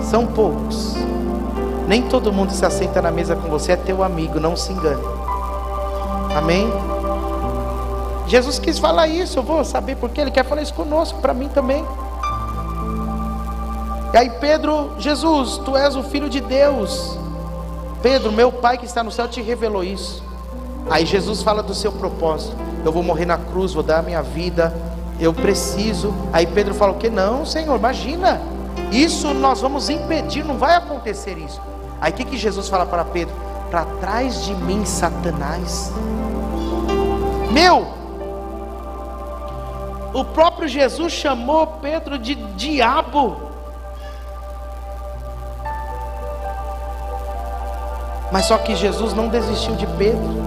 [0.00, 0.94] São poucos.
[1.86, 5.04] Nem todo mundo se assenta na mesa com você, é teu amigo, não se engane.
[6.34, 6.66] Amém?
[8.26, 11.50] Jesus quis falar isso, eu vou saber porque ele quer falar isso conosco, para mim
[11.50, 11.84] também.
[14.14, 17.18] E aí Pedro, Jesus, tu és o filho de Deus.
[18.00, 20.24] Pedro, meu pai que está no céu te revelou isso.
[20.88, 22.56] Aí Jesus fala do seu propósito.
[22.82, 24.72] Eu vou morrer na cruz, vou dar a minha vida
[25.18, 26.14] eu preciso.
[26.32, 27.10] Aí Pedro fala: O que?
[27.10, 28.40] Não, Senhor, imagina.
[28.90, 31.60] Isso nós vamos impedir, não vai acontecer isso.
[32.00, 33.34] Aí o que, que Jesus fala para Pedro?
[33.70, 35.92] Para trás de mim, Satanás.
[37.50, 37.86] Meu,
[40.12, 43.36] o próprio Jesus chamou Pedro de diabo.
[48.30, 50.44] Mas só que Jesus não desistiu de Pedro.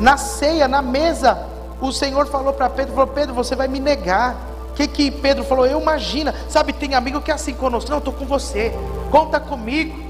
[0.00, 1.46] Na ceia, na mesa,
[1.82, 4.36] o Senhor falou para Pedro, falou, Pedro, você vai me negar.
[4.70, 5.66] O que, que Pedro falou?
[5.66, 8.72] Eu imagina, sabe, tem amigo que é assim conosco, não, estou com você,
[9.10, 10.00] conta comigo.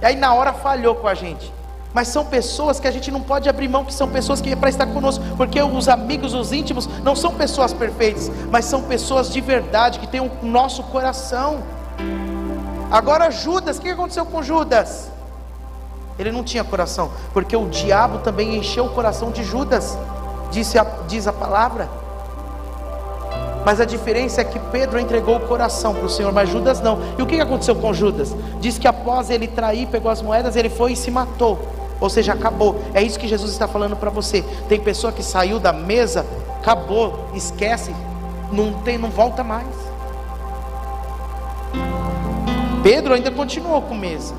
[0.00, 1.52] E aí na hora falhou com a gente.
[1.92, 4.56] Mas são pessoas que a gente não pode abrir mão, que são pessoas que é
[4.56, 9.30] para estar conosco, porque os amigos, os íntimos, não são pessoas perfeitas, mas são pessoas
[9.30, 11.62] de verdade, que têm o nosso coração.
[12.90, 15.10] Agora Judas, o que aconteceu com Judas?
[16.18, 19.96] Ele não tinha coração, porque o diabo também encheu o coração de Judas
[20.50, 21.88] disse a, diz a palavra.
[23.64, 26.98] Mas a diferença é que Pedro entregou o coração para o Senhor, mas Judas não.
[27.18, 28.36] E o que aconteceu com Judas?
[28.60, 31.58] Diz que após ele trair, pegou as moedas, ele foi e se matou.
[31.98, 32.76] Ou seja, acabou.
[32.92, 34.42] É isso que Jesus está falando para você.
[34.68, 36.26] Tem pessoa que saiu da mesa,
[36.60, 37.94] acabou, esquece,
[38.52, 39.66] não tem, não volta mais.
[42.82, 44.34] Pedro ainda continuou com mesa.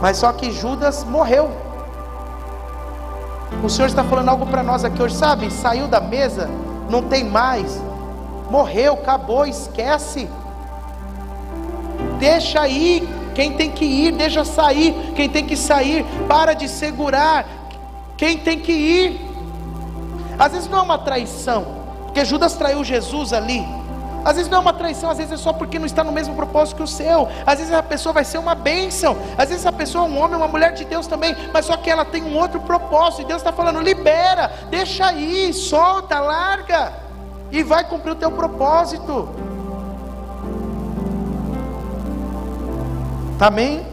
[0.00, 1.67] Mas só que Judas morreu.
[3.62, 5.50] O Senhor está falando algo para nós aqui hoje, sabe?
[5.50, 6.48] Saiu da mesa,
[6.88, 7.80] não tem mais,
[8.50, 10.28] morreu, acabou, esquece.
[12.18, 17.46] Deixa aí, quem tem que ir, deixa sair, quem tem que sair, para de segurar,
[18.16, 19.28] quem tem que ir.
[20.38, 21.66] Às vezes não é uma traição,
[22.04, 23.64] porque Judas traiu Jesus ali,
[24.24, 26.34] às vezes não é uma traição, às vezes é só porque não está no mesmo
[26.34, 27.28] propósito que o seu.
[27.46, 29.16] Às vezes a pessoa vai ser uma bênção.
[29.36, 31.90] Às vezes a pessoa é um homem, uma mulher de Deus também, mas só que
[31.90, 33.22] ela tem um outro propósito.
[33.22, 36.92] E Deus está falando: libera, deixa aí, solta, larga,
[37.50, 39.28] e vai cumprir o teu propósito.
[43.40, 43.86] Amém?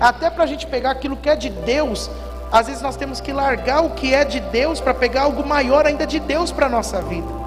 [0.00, 2.08] Até para a gente pegar aquilo que é de Deus,
[2.52, 5.86] Às vezes nós temos que largar o que é de Deus para pegar algo maior
[5.86, 7.39] ainda de Deus para a nossa vida.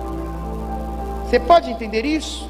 [1.34, 2.48] Você pode entender isso?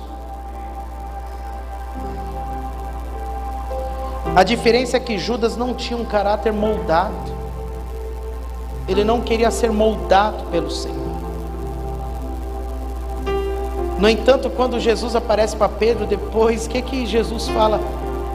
[4.35, 7.31] A diferença é que Judas não tinha um caráter moldado.
[8.85, 10.97] Ele não queria ser moldado pelo Senhor.
[13.97, 17.79] No entanto, quando Jesus aparece para Pedro depois, o que que Jesus fala?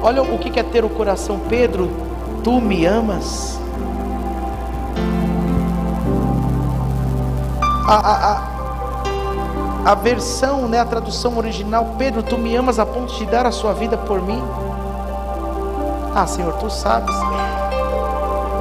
[0.03, 1.91] Olha o que é ter o coração, Pedro,
[2.43, 3.61] tu me amas?
[7.87, 8.58] A, a, a,
[9.89, 13.51] a versão, né, a tradução original, Pedro, tu me amas a ponto de dar a
[13.51, 14.39] sua vida por mim?
[16.15, 17.17] Ah, Senhor, tu sabes.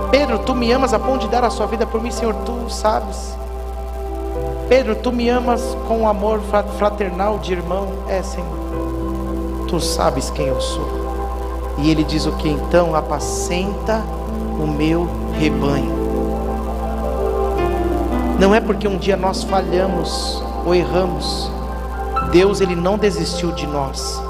[0.10, 2.70] Pedro, tu me amas a ponto de dar a sua vida por mim, Senhor, tu
[2.70, 3.38] sabes.
[4.70, 6.40] Pedro, tu me amas com amor
[6.78, 7.90] fraternal de irmão?
[8.08, 8.48] É, Senhor.
[9.68, 10.88] Tu sabes quem eu sou.
[11.80, 12.96] E ele diz o que então?
[12.96, 14.02] Apacenta
[14.58, 15.92] o meu rebanho.
[18.40, 21.50] Não é porque um dia nós falhamos ou erramos.
[22.32, 24.22] Deus ele não desistiu de nós.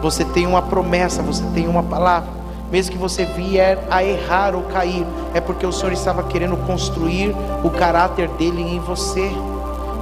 [0.00, 2.42] Você tem uma promessa, você tem uma palavra
[2.72, 7.36] mesmo que você vier a errar ou cair, é porque o Senhor estava querendo construir
[7.62, 9.30] o caráter dele em você,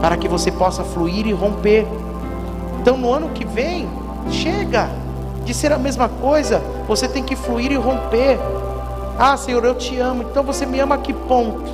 [0.00, 1.84] para que você possa fluir e romper.
[2.80, 3.88] Então, no ano que vem,
[4.30, 4.88] chega
[5.44, 8.38] de ser a mesma coisa, você tem que fluir e romper.
[9.18, 11.68] Ah, Senhor, eu te amo, então você me ama a que ponto?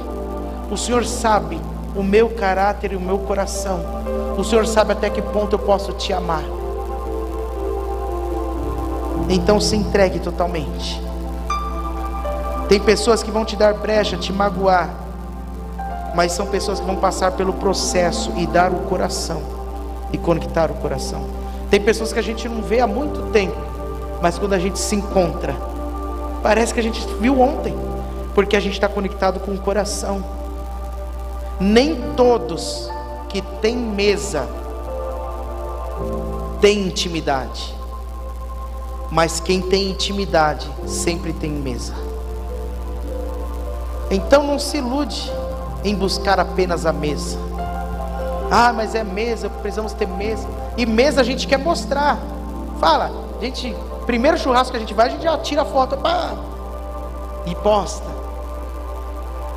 [0.71, 1.61] O Senhor sabe
[1.96, 3.80] o meu caráter e o meu coração,
[4.37, 6.44] o Senhor sabe até que ponto eu posso te amar.
[9.28, 11.00] Então se entregue totalmente.
[12.68, 14.90] Tem pessoas que vão te dar brecha, te magoar,
[16.14, 19.42] mas são pessoas que vão passar pelo processo e dar o coração
[20.12, 21.24] e conectar o coração.
[21.70, 23.56] Tem pessoas que a gente não vê há muito tempo,
[24.22, 25.54] mas quando a gente se encontra,
[26.42, 27.74] parece que a gente viu ontem,
[28.35, 30.24] porque a gente está conectado com o coração.
[31.59, 32.90] Nem todos
[33.29, 34.49] que têm mesa
[36.61, 37.75] têm intimidade.
[39.11, 41.95] Mas quem tem intimidade sempre tem mesa.
[44.11, 45.31] Então não se ilude
[45.85, 47.38] em buscar apenas a mesa.
[48.51, 50.49] Ah, mas é mesa, precisamos ter mesa.
[50.77, 52.19] E mesa a gente quer mostrar.
[52.79, 56.35] Fala, gente, primeiro churrasco que a gente vai, a gente já tira a foto pá,
[57.47, 58.15] e posta.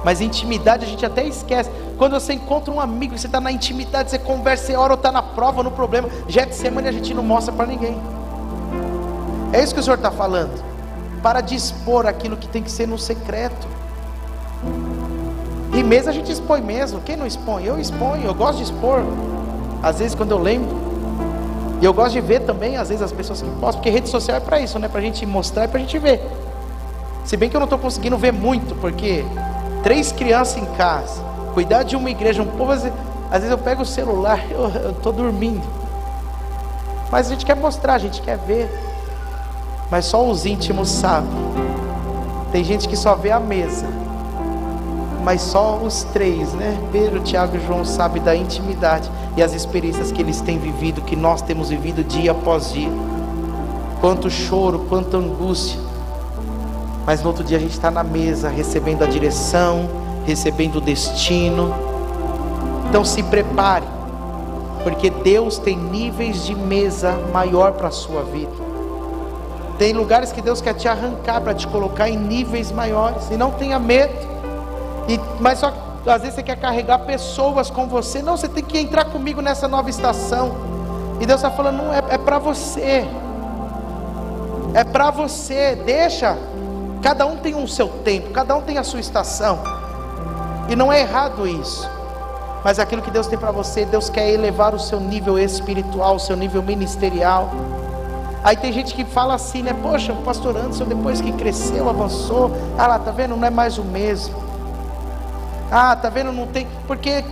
[0.04, 1.70] Mas intimidade a gente até esquece.
[1.98, 5.12] Quando você encontra um amigo, você está na intimidade, você conversa, você ora ou está
[5.12, 6.10] na prova, no problema.
[6.28, 7.98] Já é de semana a gente não mostra para ninguém.
[9.52, 10.64] É isso que o Senhor está falando.
[11.22, 13.68] Para dispor aquilo que tem que ser no secreto.
[15.74, 17.02] E mesmo a gente expõe mesmo.
[17.02, 17.66] Quem não expõe?
[17.66, 19.02] Eu exponho, eu gosto de expor.
[19.84, 20.90] Às vezes quando eu lembro.
[21.82, 24.36] E eu gosto de ver também, às vezes, as pessoas que postam, porque rede social
[24.36, 24.90] é para isso, né?
[24.90, 26.22] Para a gente mostrar e para a gente ver.
[27.24, 29.24] Se bem que eu não estou conseguindo ver muito, porque
[29.84, 31.22] três crianças em casa,
[31.54, 35.68] cuidar de uma igreja, um povo, às vezes eu pego o celular, eu estou dormindo.
[37.12, 38.70] Mas a gente quer mostrar, a gente quer ver
[39.90, 41.30] mas só os íntimos sabem.
[42.52, 43.88] Tem gente que só vê a mesa,
[45.24, 46.78] mas só os três, né?
[46.92, 51.16] Pedro, Tiago e João sabem da intimidade e as experiências que eles têm vivido, que
[51.16, 52.90] nós temos vivido dia após dia.
[54.00, 55.80] Quanto choro, quanta angústia.
[57.10, 59.90] Mas no outro dia a gente está na mesa, recebendo a direção,
[60.28, 61.74] recebendo o destino.
[62.88, 63.84] Então se prepare,
[64.84, 68.52] porque Deus tem níveis de mesa maior para a sua vida.
[69.80, 73.28] Tem lugares que Deus quer te arrancar para te colocar em níveis maiores.
[73.32, 74.14] E não tenha medo.
[75.08, 75.74] E, mas só
[76.06, 78.22] às vezes você quer carregar pessoas com você.
[78.22, 80.56] Não, você tem que entrar comigo nessa nova estação.
[81.20, 83.04] E Deus está falando, não, é, é para você.
[84.76, 85.76] É para você.
[85.76, 86.38] Deixa.
[87.02, 89.60] Cada um tem um seu tempo, cada um tem a sua estação.
[90.68, 91.90] E não é errado isso.
[92.64, 96.20] Mas aquilo que Deus tem para você, Deus quer elevar o seu nível espiritual, o
[96.20, 97.50] seu nível ministerial.
[98.44, 99.74] Aí tem gente que fala assim, né?
[99.82, 103.36] Poxa, o pastor Anderson, depois que cresceu, avançou, ah lá, tá vendo?
[103.36, 104.36] Não é mais o mesmo.
[105.72, 106.32] Ah, tá vendo?
[106.32, 106.68] Não tem.
[106.86, 107.24] Porque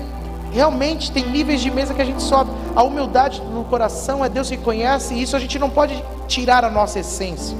[0.51, 2.51] realmente tem níveis de mesa que a gente sobe.
[2.75, 6.63] A humildade no coração é Deus que conhece, e isso a gente não pode tirar
[6.63, 7.57] a nossa essência.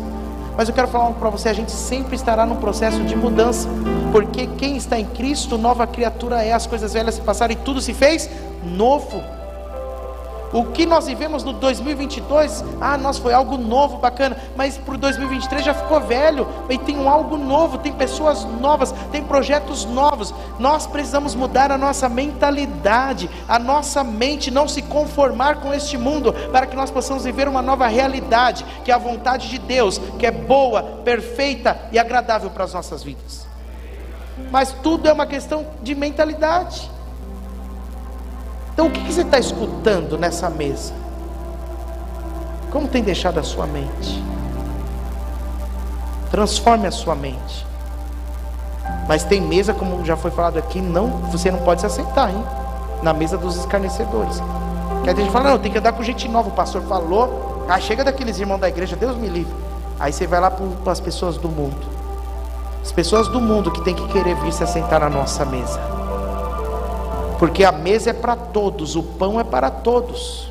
[0.57, 3.69] Mas eu quero falar para você: a gente sempre estará num processo de mudança,
[4.11, 7.79] porque quem está em Cristo, nova criatura é, as coisas velhas se passaram e tudo
[7.79, 8.27] se fez
[8.63, 9.23] novo.
[10.57, 14.97] O que nós vivemos no 2022, ah, nós foi algo novo, bacana, mas para o
[14.97, 20.33] 2023 já ficou velho, e tem um algo novo, tem pessoas novas, tem projetos novos.
[20.57, 26.33] Nós precisamos mudar a nossa mentalidade, a nossa mente, não se conformar com este mundo,
[26.51, 30.25] para que nós possamos viver uma nova realidade, que é a vontade de Deus, que
[30.25, 33.45] é boa, perfeita e agradável para as nossas vidas.
[34.49, 36.96] Mas tudo é uma questão de mentalidade.
[38.78, 40.93] Então, o que você está escutando nessa mesa?
[42.71, 44.23] Como tem deixado a sua mente?
[46.30, 47.65] Transforme a sua mente.
[49.07, 52.43] Mas tem mesa, como já foi falado aqui, não, você não pode se assentar, hein?
[53.01, 54.43] Na mesa dos escarnecedores.
[55.03, 56.49] Que a gente fala, não, tem que andar com gente nova.
[56.49, 59.55] O pastor falou, ah, chega daqueles irmãos da igreja, Deus me livre.
[59.99, 61.88] Aí você vai lá para as pessoas do mundo.
[62.84, 65.97] As pessoas do mundo que tem que querer vir se assentar na nossa mesa.
[67.39, 70.49] Porque a mesa é para todos, o pão é para todos.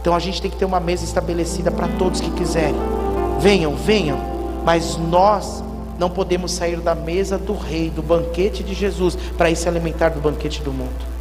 [0.00, 2.74] Então a gente tem que ter uma mesa estabelecida para todos que quiserem.
[3.38, 4.18] Venham, venham.
[4.64, 5.62] Mas nós
[5.98, 10.10] não podemos sair da mesa do rei, do banquete de Jesus, para ir se alimentar
[10.10, 11.14] do banquete do mundo.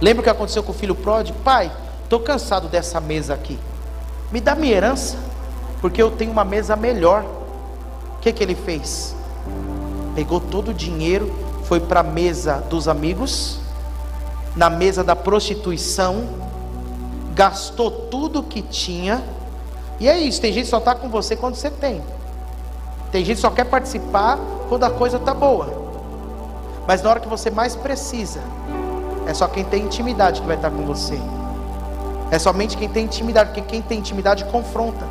[0.00, 1.38] Lembra o que aconteceu com o filho pródigo?
[1.44, 1.70] Pai,
[2.02, 3.58] estou cansado dessa mesa aqui.
[4.32, 5.16] Me dá minha herança,
[5.80, 7.24] porque eu tenho uma mesa melhor.
[8.16, 9.14] O que, que ele fez?
[10.14, 11.32] Pegou todo o dinheiro,
[11.72, 13.58] foi para a mesa dos amigos,
[14.54, 16.28] na mesa da prostituição,
[17.34, 19.24] gastou tudo que tinha.
[19.98, 22.02] E é isso, tem gente que só está com você quando você tem.
[23.10, 25.72] Tem gente que só quer participar quando a coisa está boa.
[26.86, 28.40] Mas na hora que você mais precisa,
[29.26, 31.18] é só quem tem intimidade que vai estar com você.
[32.30, 35.06] É somente quem tem intimidade, porque quem tem intimidade confronta.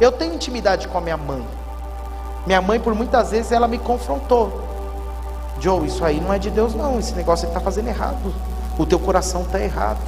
[0.00, 1.44] Eu tenho intimidade com a minha mãe.
[2.46, 4.65] Minha mãe, por muitas vezes, ela me confrontou.
[5.60, 6.98] Joe, isso aí não é de Deus, não.
[6.98, 8.32] Esse negócio está fazendo errado.
[8.78, 10.00] O teu coração está errado.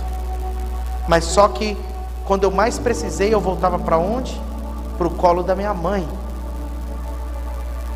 [1.07, 1.77] Mas só que,
[2.27, 4.39] quando eu mais precisei, eu voltava para onde?
[4.99, 6.07] Para o colo da minha mãe.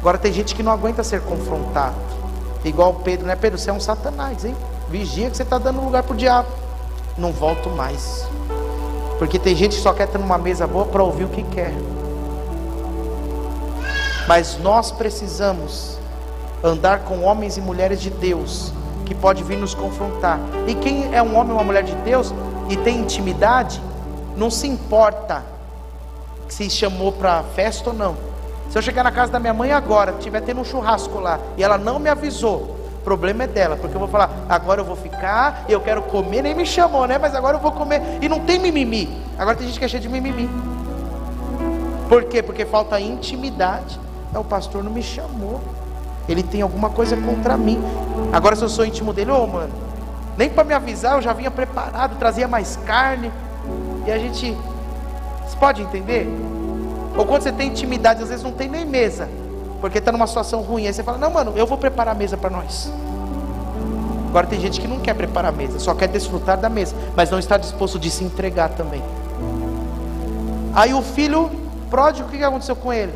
[0.00, 1.94] Agora tem gente que não aguenta ser confrontado.
[2.64, 3.36] Igual Pedro, né?
[3.36, 4.56] Pedro, você é um satanás, hein?
[4.88, 6.48] Vigia que você está dando lugar para o diabo.
[7.16, 8.26] Não volto mais.
[9.18, 11.74] Porque tem gente que só quer estar numa mesa boa para ouvir o que quer.
[14.26, 15.98] Mas nós precisamos
[16.62, 18.72] andar com homens e mulheres de Deus
[19.04, 20.38] que pode vir nos confrontar.
[20.66, 22.32] E quem é um homem ou uma mulher de Deus
[22.68, 23.80] e tem intimidade,
[24.36, 25.44] não se importa
[26.48, 28.14] se chamou para festa ou não.
[28.70, 31.62] Se eu chegar na casa da minha mãe agora, tiver tendo um churrasco lá e
[31.62, 34.94] ela não me avisou, o problema é dela, porque eu vou falar, agora eu vou
[34.94, 37.18] ficar, eu quero comer, nem me chamou, né?
[37.18, 38.00] Mas agora eu vou comer.
[38.20, 39.10] E não tem mimimi.
[39.36, 40.48] Agora tem gente que é cheia de mimimi.
[42.08, 42.42] Por quê?
[42.42, 43.98] Porque falta intimidade.
[44.32, 45.60] É, o pastor não me chamou.
[46.28, 47.82] Ele tem alguma coisa contra mim.
[48.32, 49.72] Agora se eu sou íntimo dele, ô oh, mano,
[50.36, 53.30] nem para me avisar, eu já vinha preparado, trazia mais carne.
[54.06, 54.56] E a gente.
[55.46, 56.28] Você pode entender?
[57.16, 59.28] Ou quando você tem intimidade, às vezes não tem nem mesa
[59.82, 60.86] porque está numa situação ruim.
[60.86, 62.90] Aí você fala: Não, mano, eu vou preparar a mesa para nós.
[64.28, 67.28] Agora tem gente que não quer preparar a mesa, só quer desfrutar da mesa, mas
[67.30, 69.02] não está disposto de se entregar também.
[70.72, 71.50] Aí o filho
[71.90, 73.12] pródigo, o que aconteceu com ele?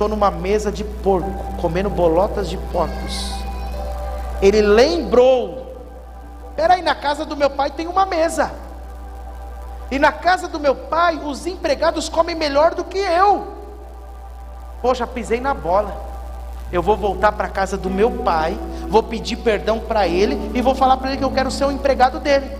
[0.00, 1.30] Estou numa mesa de porco,
[1.60, 3.34] comendo bolotas de porcos.
[4.40, 5.76] Ele lembrou:
[6.56, 8.50] Peraí, na casa do meu pai tem uma mesa.
[9.90, 13.48] E na casa do meu pai, os empregados comem melhor do que eu.
[14.80, 15.94] Poxa, pisei na bola.
[16.72, 20.62] Eu vou voltar para a casa do meu pai, vou pedir perdão para ele e
[20.62, 22.50] vou falar para ele que eu quero ser o empregado dele.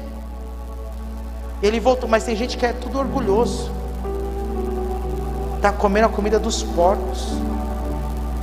[1.62, 3.79] Ele voltou, mas tem gente que é tudo orgulhoso.
[5.60, 7.34] Está comendo a comida dos porcos.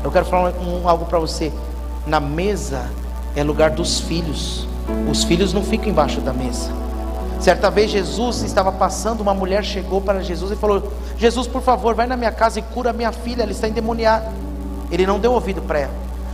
[0.04, 1.52] Eu quero falar um, algo para você.
[2.06, 2.92] Na mesa
[3.36, 4.68] é lugar dos filhos.
[5.10, 6.70] Os filhos não ficam embaixo da mesa.
[7.40, 11.96] Certa vez Jesus estava passando, uma mulher chegou para Jesus e falou: Jesus, por favor,
[11.96, 14.32] vai na minha casa e cura minha filha, ela está endemoniada.
[14.92, 15.94] Ele não deu ouvido para ela.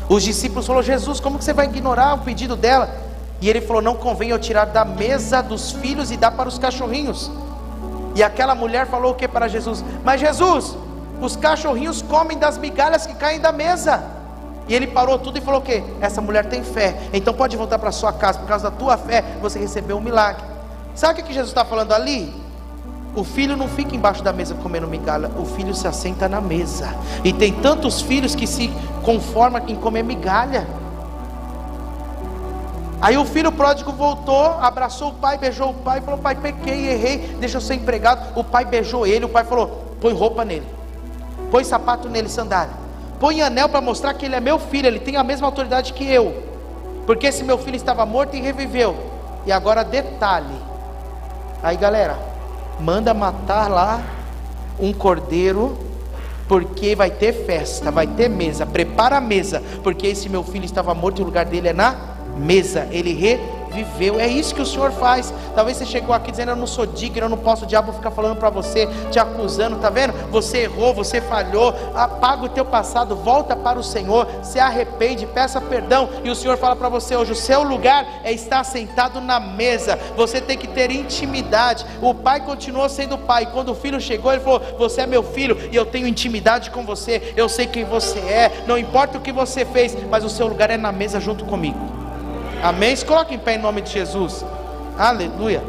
[0.09, 2.93] Os discípulos falaram: Jesus, como que você vai ignorar o pedido dela?
[3.39, 6.59] E ele falou: Não convém eu tirar da mesa dos filhos e dar para os
[6.59, 7.31] cachorrinhos.
[8.15, 9.83] E aquela mulher falou o que para Jesus?
[10.03, 10.77] Mas Jesus,
[11.21, 14.03] os cachorrinhos comem das migalhas que caem da mesa.
[14.67, 15.83] E ele parou tudo e falou o que?
[15.99, 19.23] Essa mulher tem fé, então pode voltar para sua casa, por causa da tua fé,
[19.41, 20.43] você recebeu um milagre.
[20.95, 22.33] Sabe o que Jesus está falando ali?
[23.15, 26.95] O filho não fica embaixo da mesa comendo migalha, o filho se assenta na mesa.
[27.23, 28.71] E tem tantos filhos que se
[29.03, 30.65] conformam em comer migalha.
[33.03, 37.35] Aí o filho pródigo voltou, abraçou o pai, beijou o pai, falou: Pai, pequei, errei,
[37.37, 38.31] deixa eu ser empregado.
[38.33, 40.65] O pai beijou ele, o pai falou: Põe roupa nele,
[41.51, 42.73] põe sapato nele, sandália,
[43.19, 46.09] põe anel para mostrar que ele é meu filho, ele tem a mesma autoridade que
[46.09, 46.43] eu.
[47.05, 48.95] Porque esse meu filho estava morto e reviveu.
[49.45, 50.55] E agora detalhe:
[51.61, 52.17] Aí galera,
[52.79, 54.01] manda matar lá
[54.79, 55.77] um cordeiro,
[56.47, 58.65] porque vai ter festa, vai ter mesa.
[58.65, 62.12] Prepara a mesa, porque esse meu filho estava morto e o lugar dele é na
[62.37, 62.87] mesa.
[62.91, 63.13] Ele
[63.73, 64.19] viveu.
[64.19, 65.33] É isso que o Senhor faz.
[65.55, 67.65] Talvez você chegou aqui dizendo: Eu não sou digno, eu não posso.
[67.65, 70.13] O diabo ficar falando para você, te acusando, tá vendo?
[70.29, 71.73] Você errou, você falhou.
[71.95, 76.09] Apaga o teu passado, volta para o Senhor, se arrepende, peça perdão.
[76.23, 79.97] E o Senhor fala para você hoje: O seu lugar é estar sentado na mesa.
[80.15, 81.85] Você tem que ter intimidade.
[82.01, 83.47] O pai continuou sendo pai.
[83.51, 86.85] Quando o filho chegou, ele falou: Você é meu filho e eu tenho intimidade com
[86.85, 87.33] você.
[87.35, 88.63] Eu sei quem você é.
[88.67, 91.92] Não importa o que você fez, mas o seu lugar é na mesa junto comigo.
[92.63, 92.95] Amém?
[92.95, 94.45] Se coloque em pé em nome de Jesus.
[94.97, 95.61] Aleluia.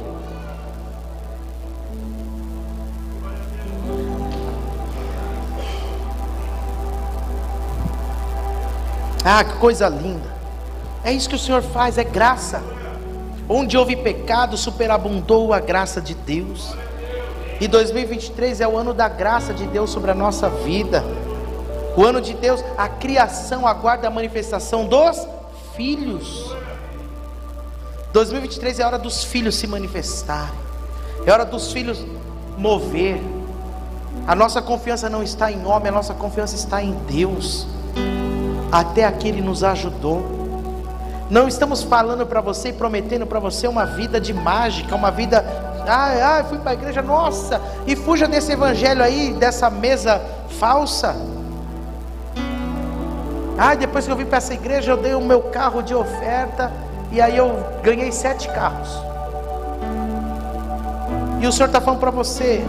[9.24, 10.32] Ah, que coisa linda.
[11.02, 12.62] É isso que o Senhor faz, é graça.
[13.48, 16.76] Onde houve pecado, superabundou a graça de Deus.
[17.60, 21.02] E 2023 é o ano da graça de Deus sobre a nossa vida.
[21.96, 25.26] O ano de Deus, a criação aguarda a manifestação dos
[25.74, 26.54] filhos.
[28.14, 30.54] 2023 é hora dos filhos se manifestarem,
[31.26, 32.06] é hora dos filhos
[32.56, 33.20] mover.
[34.24, 37.66] A nossa confiança não está em homem, a nossa confiança está em Deus.
[38.70, 40.24] Até aqui Ele nos ajudou.
[41.28, 45.44] Não estamos falando para você e prometendo para você uma vida de mágica, uma vida.
[45.84, 50.22] Ai, ai, fui para a igreja, nossa, e fuja desse evangelho aí, dessa mesa
[50.60, 51.16] falsa.
[53.58, 56.72] Ai, depois que eu vim para essa igreja, eu dei o meu carro de oferta
[57.14, 58.88] e aí eu ganhei sete carros.
[61.40, 62.64] E o Senhor está falando para você,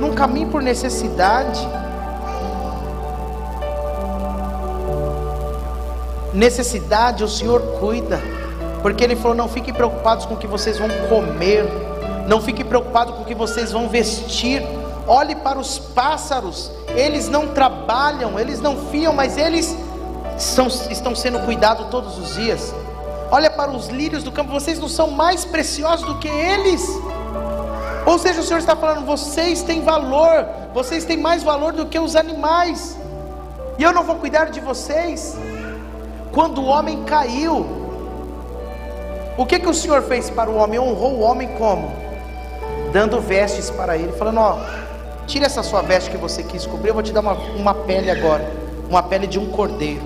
[0.00, 1.60] num caminho por necessidade.
[6.34, 8.20] Necessidade o Senhor cuida,
[8.82, 11.64] porque Ele falou: não fiquem preocupados com o que vocês vão comer,
[12.26, 14.60] não fiquem preocupados com o que vocês vão vestir.
[15.06, 19.76] Olhe para os pássaros, eles não trabalham, eles não fiam, mas eles
[20.36, 22.74] são, estão sendo cuidados todos os dias.
[23.32, 26.86] Olha para os lírios do campo, vocês não são mais preciosos do que eles.
[28.04, 31.98] Ou seja, o Senhor está falando, vocês têm valor, vocês têm mais valor do que
[31.98, 32.94] os animais.
[33.78, 35.34] E eu não vou cuidar de vocês.
[36.30, 37.64] Quando o homem caiu,
[39.38, 40.78] o que que o Senhor fez para o homem?
[40.78, 41.90] Honrou o homem como?
[42.92, 44.58] Dando vestes para ele, falando: Ó,
[45.26, 48.10] tira essa sua veste que você quis cobrir, eu vou te dar uma, uma pele
[48.10, 48.46] agora,
[48.90, 50.04] uma pele de um cordeiro.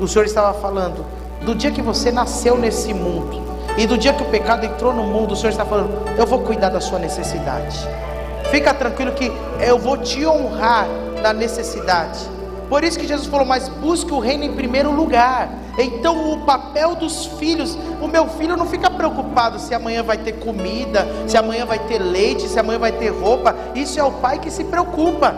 [0.00, 1.04] O Senhor estava falando:
[1.44, 3.42] do dia que você nasceu nesse mundo
[3.76, 6.40] e do dia que o pecado entrou no mundo, o Senhor está falando: eu vou
[6.40, 7.78] cuidar da sua necessidade.
[8.50, 10.86] Fica tranquilo que eu vou te honrar
[11.22, 12.18] na necessidade.
[12.68, 15.48] Por isso que Jesus falou: mas busque o reino em primeiro lugar.
[15.78, 20.32] Então, o papel dos filhos, o meu filho não fica preocupado se amanhã vai ter
[20.32, 23.54] comida, se amanhã vai ter leite, se amanhã vai ter roupa.
[23.74, 25.34] Isso é o pai que se preocupa.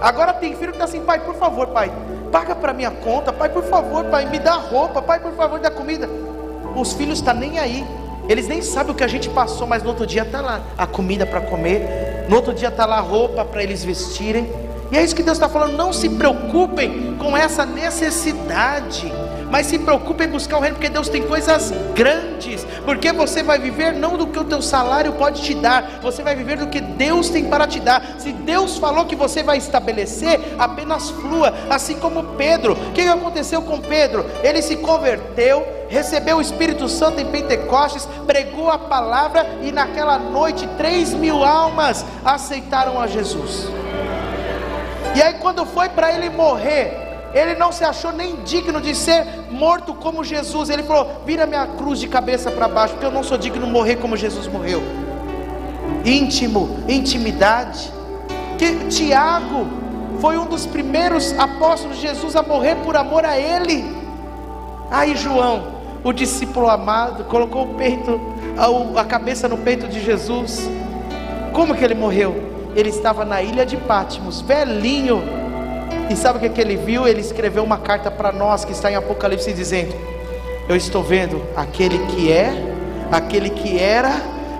[0.00, 1.92] Agora tem filho que está assim, pai, por favor, pai,
[2.34, 5.70] paga para minha conta, pai, por favor, pai, me dá roupa, pai, por favor, dá
[5.70, 6.10] comida.
[6.74, 7.86] Os filhos estão tá nem aí.
[8.28, 10.84] Eles nem sabem o que a gente passou, mas no outro dia está lá a
[10.84, 14.50] comida para comer, no outro dia está lá a roupa para eles vestirem.
[14.90, 15.76] E é isso que Deus está falando.
[15.76, 19.12] Não se preocupem com essa necessidade
[19.50, 23.58] mas se preocupe em buscar o reino, porque Deus tem coisas grandes, porque você vai
[23.58, 26.80] viver não do que o teu salário pode te dar, você vai viver do que
[26.80, 28.16] Deus tem para te dar.
[28.18, 32.74] Se Deus falou que você vai estabelecer, apenas flua, assim como Pedro.
[32.74, 34.24] O que aconteceu com Pedro?
[34.42, 40.68] Ele se converteu, recebeu o Espírito Santo em Pentecostes, pregou a palavra e naquela noite
[40.76, 43.68] três mil almas aceitaram a Jesus.
[45.14, 47.03] E aí, quando foi para ele morrer,
[47.34, 50.70] ele não se achou nem digno de ser morto como Jesus.
[50.70, 53.72] Ele falou: vira minha cruz de cabeça para baixo, porque eu não sou digno de
[53.72, 54.80] morrer como Jesus morreu.
[56.04, 57.92] Íntimo, intimidade.
[58.56, 59.66] Que Tiago
[60.20, 63.84] foi um dos primeiros apóstolos de Jesus a morrer por amor a Ele.
[64.88, 65.74] Aí João,
[66.04, 68.20] o discípulo amado, colocou o peito,
[68.96, 70.70] a, cabeça no peito de Jesus.
[71.52, 72.52] Como que ele morreu?
[72.76, 75.43] Ele estava na ilha de Pátimos, velhinho
[76.10, 77.06] e sabe o que, é que ele viu?
[77.08, 79.94] Ele escreveu uma carta para nós que está em Apocalipse dizendo:
[80.68, 82.52] Eu estou vendo aquele que é,
[83.10, 84.12] aquele que era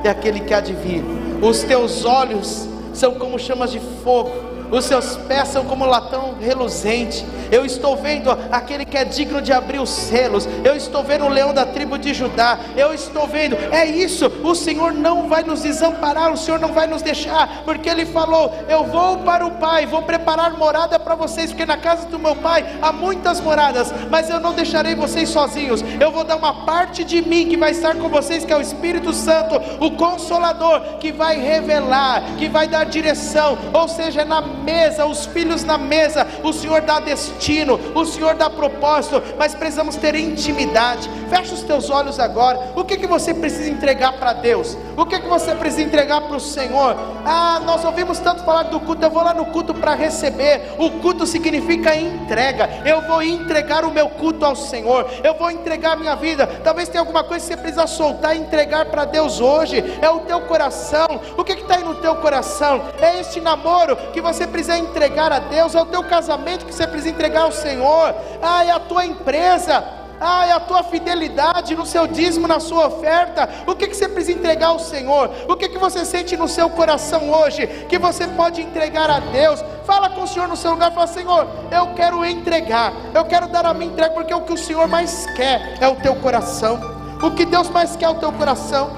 [0.03, 1.05] e aquele que há de vir.
[1.43, 7.25] Os teus olhos são como chamas de fogo os seus pés são como latão reluzente.
[7.51, 10.49] Eu estou vendo aquele que é digno de abrir os selos.
[10.65, 12.59] Eu estou vendo o leão da tribo de Judá.
[12.77, 14.27] Eu estou vendo, é isso.
[14.43, 18.53] O Senhor não vai nos desamparar, o Senhor não vai nos deixar, porque Ele falou:
[18.69, 22.35] Eu vou para o Pai, vou preparar morada para vocês, porque na casa do meu
[22.37, 25.83] Pai há muitas moradas, mas eu não deixarei vocês sozinhos.
[26.01, 28.61] Eu vou dar uma parte de mim que vai estar com vocês, que é o
[28.61, 35.07] Espírito Santo, o Consolador, que vai revelar, que vai dar direção, ou seja, na mesa,
[35.07, 36.27] os filhos na mesa.
[36.43, 41.09] O Senhor dá destino, o Senhor dá propósito, mas precisamos ter intimidade.
[41.29, 42.73] Fecha os teus olhos agora.
[42.75, 44.77] O que, que você precisa entregar para Deus?
[44.97, 46.97] O que, que você precisa entregar para o Senhor?
[47.25, 49.05] Ah, nós ouvimos tanto falar do culto.
[49.05, 50.75] Eu vou lá no culto para receber.
[50.79, 52.69] O culto significa entrega.
[52.85, 55.11] Eu vou entregar o meu culto ao Senhor.
[55.23, 56.47] Eu vou entregar a minha vida.
[56.63, 59.83] Talvez tenha alguma coisa que você precisa soltar e entregar para Deus hoje.
[60.01, 61.21] É o teu coração.
[61.37, 62.83] O que está aí no teu coração?
[63.01, 65.75] É este namoro que você precisa entregar a Deus.
[65.75, 68.15] É o teu casamento que você precisa entregar ao Senhor.
[68.41, 69.85] Ah, é a tua empresa.
[70.21, 73.49] Ah, é a tua fidelidade no seu dízimo, na sua oferta.
[73.67, 75.29] O que, que você precisa entregar ao Senhor?
[75.49, 79.63] O que, que você sente no seu coração hoje que você pode entregar a Deus?
[79.85, 83.67] Fala com o Senhor no seu lugar, fala: Senhor, eu quero entregar, eu quero dar
[83.67, 86.79] a minha entrega, porque o que o Senhor mais quer é o teu coração.
[87.21, 88.93] O que Deus mais quer é o teu coração.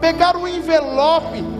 [0.00, 1.59] Pegar um envelope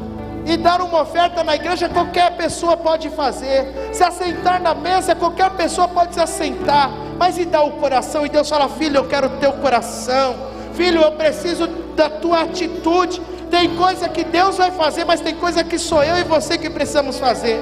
[0.51, 3.72] e dar uma oferta na igreja, qualquer pessoa pode fazer.
[3.92, 6.90] Se assentar na mesa, qualquer pessoa pode se assentar.
[7.16, 8.26] Mas e dar o coração?
[8.26, 10.34] E Deus fala: Filho, eu quero o teu coração.
[10.74, 13.20] Filho, eu preciso da tua atitude.
[13.48, 16.68] Tem coisa que Deus vai fazer, mas tem coisa que sou eu e você que
[16.68, 17.61] precisamos fazer.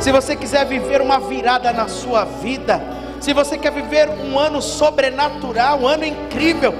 [0.00, 2.80] Se você quiser viver uma virada na sua vida,
[3.20, 6.74] se você quer viver um ano sobrenatural, um ano incrível,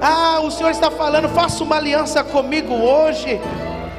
[0.00, 3.40] ah, o Senhor está falando, faça uma aliança comigo hoje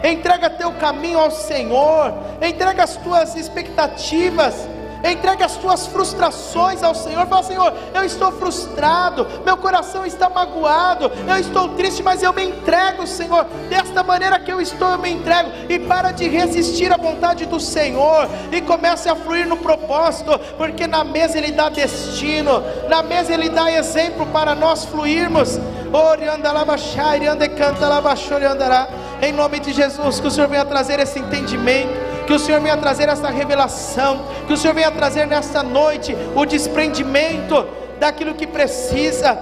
[0.03, 4.67] entrega teu caminho ao Senhor, entrega as tuas expectativas,
[5.03, 7.25] entrega as tuas frustrações ao Senhor.
[7.27, 12.43] Fala, Senhor, eu estou frustrado, meu coração está magoado, eu estou triste, mas eu me
[12.43, 13.45] entrego, Senhor.
[13.69, 15.49] Desta maneira que eu estou, eu me entrego.
[15.69, 20.85] E para de resistir à vontade do Senhor e comece a fluir no propósito, porque
[20.87, 25.59] na mesa Ele dá destino, na mesa Ele dá exemplo para nós fluirmos.
[25.93, 28.87] Orianda ande canta labaxori andará
[29.21, 31.93] em nome de Jesus, que o Senhor venha trazer esse entendimento,
[32.25, 36.45] que o Senhor venha trazer essa revelação, que o Senhor venha trazer nesta noite o
[36.45, 37.67] desprendimento
[37.99, 39.37] daquilo que precisa.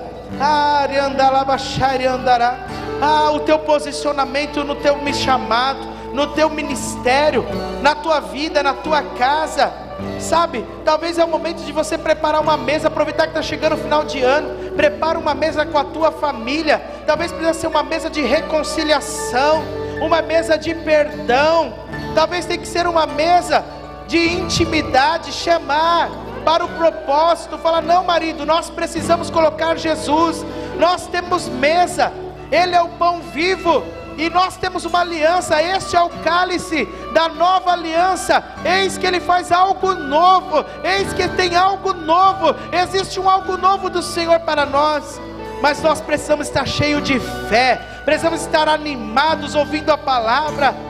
[3.01, 5.79] Ah, o teu posicionamento no teu chamado,
[6.13, 7.45] no teu ministério,
[7.81, 9.88] na tua vida, na tua casa.
[10.19, 13.77] Sabe, talvez é o momento de você preparar uma mesa, aproveitar que está chegando o
[13.77, 16.81] final de ano, prepara uma mesa com a tua família.
[17.05, 19.63] Talvez precisa ser uma mesa de reconciliação,
[20.01, 21.73] uma mesa de perdão.
[22.13, 23.63] Talvez tenha que ser uma mesa
[24.07, 26.09] de intimidade, chamar
[26.43, 30.45] para o propósito, falar: não, marido, nós precisamos colocar Jesus.
[30.77, 32.11] Nós temos mesa,
[32.51, 33.83] Ele é o pão vivo
[34.19, 38.43] e nós temos uma aliança, este é o cálice da nova aliança.
[38.65, 43.89] Eis que ele faz algo novo, eis que tem algo novo, existe um algo novo
[43.89, 45.21] do Senhor para nós.
[45.61, 47.17] Mas nós precisamos estar cheios de
[47.47, 50.88] fé, precisamos estar animados ouvindo a palavra.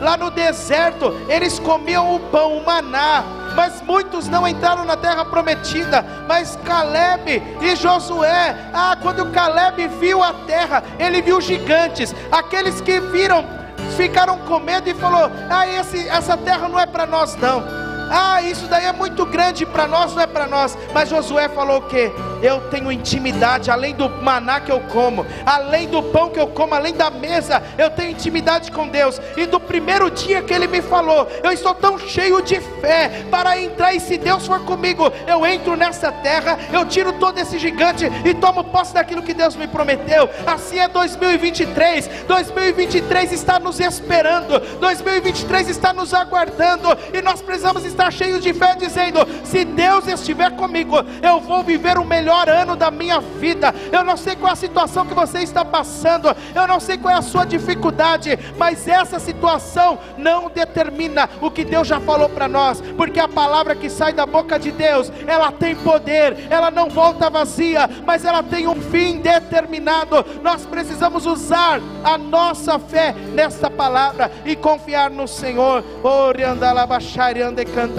[0.00, 3.24] Lá no deserto, eles comiam o pão, o maná,
[3.54, 6.04] mas muitos não entraram na terra prometida.
[6.28, 13.00] Mas Caleb e Josué, ah, quando Caleb viu a terra, ele viu gigantes, aqueles que
[13.00, 13.44] viram
[13.96, 17.81] ficaram com medo e falou: Ah, esse, essa terra não é para nós não.
[18.14, 20.76] Ah, isso daí é muito grande para nós, não é para nós.
[20.92, 22.12] Mas Josué falou o quê?
[22.42, 26.74] Eu tenho intimidade, além do maná que eu como, além do pão que eu como,
[26.74, 29.18] além da mesa, eu tenho intimidade com Deus.
[29.34, 33.58] E do primeiro dia que ele me falou, eu estou tão cheio de fé para
[33.58, 33.94] entrar.
[33.94, 38.34] E se Deus for comigo, eu entro nessa terra, eu tiro todo esse gigante e
[38.34, 40.28] tomo posse daquilo que Deus me prometeu.
[40.46, 42.10] Assim é 2023.
[42.26, 48.52] 2023 está nos esperando, 2023 está nos aguardando, e nós precisamos estar estar cheio de
[48.52, 53.72] fé, dizendo: se Deus estiver comigo, eu vou viver o melhor ano da minha vida.
[53.92, 57.14] Eu não sei qual é a situação que você está passando, eu não sei qual
[57.14, 62.48] é a sua dificuldade, mas essa situação não determina o que Deus já falou para
[62.48, 66.88] nós, porque a palavra que sai da boca de Deus, ela tem poder, ela não
[66.88, 70.24] volta vazia, mas ela tem um fim determinado.
[70.42, 75.84] Nós precisamos usar a nossa fé nesta palavra e confiar no Senhor.
[77.42, 77.91] Andecanta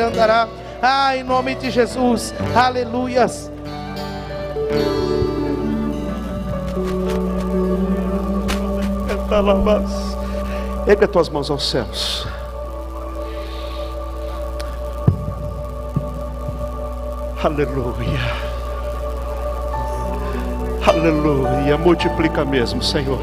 [0.00, 0.48] andará.
[0.80, 2.34] Ah, em nome de Jesus.
[2.54, 3.50] Aleluias.
[10.86, 12.26] Ergue as tuas mãos aos céus.
[17.42, 18.20] Aleluia.
[20.86, 21.78] Aleluia.
[21.78, 23.20] Multiplica mesmo, Senhor.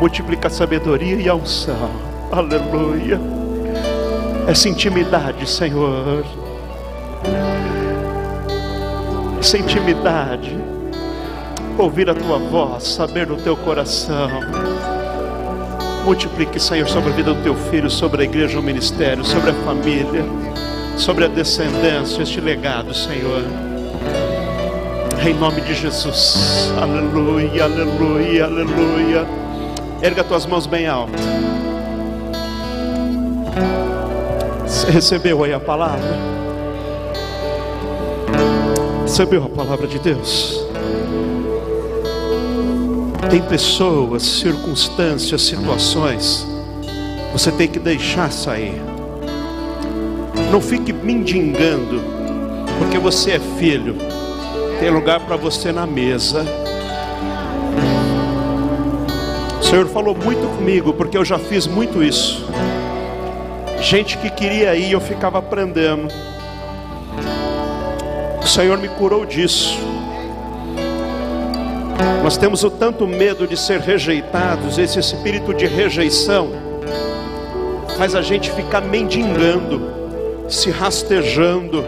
[0.00, 1.90] Multiplica a sabedoria e a unção.
[2.30, 3.33] Aleluia
[4.46, 6.24] essa intimidade, Senhor.
[9.38, 10.56] Essa intimidade,
[11.78, 14.28] ouvir a tua voz, saber no teu coração.
[16.04, 19.54] Multiplique, Senhor, sobre a vida do teu filho, sobre a igreja, o ministério, sobre a
[19.54, 20.24] família,
[20.96, 23.42] sobre a descendência, este legado, Senhor.
[25.26, 26.70] Em nome de Jesus.
[26.78, 29.26] Aleluia, aleluia, aleluia.
[30.02, 31.12] Erga tuas mãos bem alto.
[34.84, 36.14] Você recebeu aí a palavra?
[39.00, 40.62] Recebeu a palavra de Deus?
[43.30, 46.46] Tem pessoas, circunstâncias, situações,
[47.32, 48.78] você tem que deixar sair.
[50.52, 52.02] Não fique mendigando,
[52.78, 53.96] porque você é filho.
[54.80, 56.44] Tem lugar para você na mesa.
[59.58, 62.44] O Senhor falou muito comigo, porque eu já fiz muito isso.
[63.84, 66.08] Gente que queria ir, eu ficava aprendendo.
[68.42, 69.78] O Senhor me curou disso.
[72.22, 76.50] Nós temos o tanto medo de ser rejeitados, esse espírito de rejeição
[77.98, 79.82] faz a gente ficar mendigando,
[80.48, 81.84] se rastejando.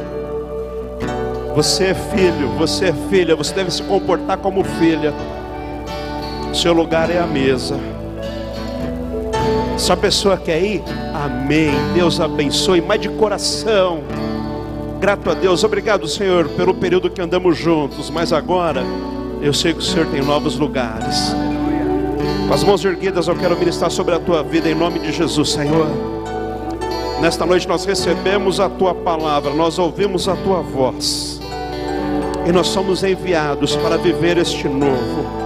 [1.55, 5.15] Você é filho, você é filha, você deve se comportar como filha.
[6.53, 7.96] Seu lugar é a mesa.
[9.77, 10.83] Se a pessoa quer ir,
[11.15, 11.73] amém.
[11.95, 14.01] Deus abençoe, mas de coração.
[14.99, 18.83] Grato a Deus, obrigado, Senhor, pelo período que andamos juntos, mas agora
[19.43, 21.35] eu sei que o Senhor tem novos lugares.
[22.49, 25.51] Com as mãos erguidas, eu quero ministrar sobre a tua vida em nome de Jesus,
[25.51, 25.87] Senhor.
[27.21, 31.41] Nesta noite nós recebemos a tua palavra, nós ouvimos a tua voz,
[32.47, 35.46] e nós somos enviados para viver este novo,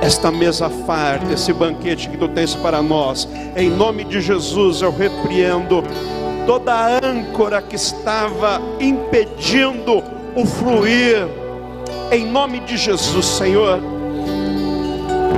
[0.00, 3.28] esta mesa farta, esse banquete que tu tens para nós.
[3.56, 5.82] Em nome de Jesus, eu repreendo
[6.46, 10.02] toda a âncora que estava impedindo
[10.34, 11.26] o fluir
[12.12, 13.80] em nome de Jesus, Senhor.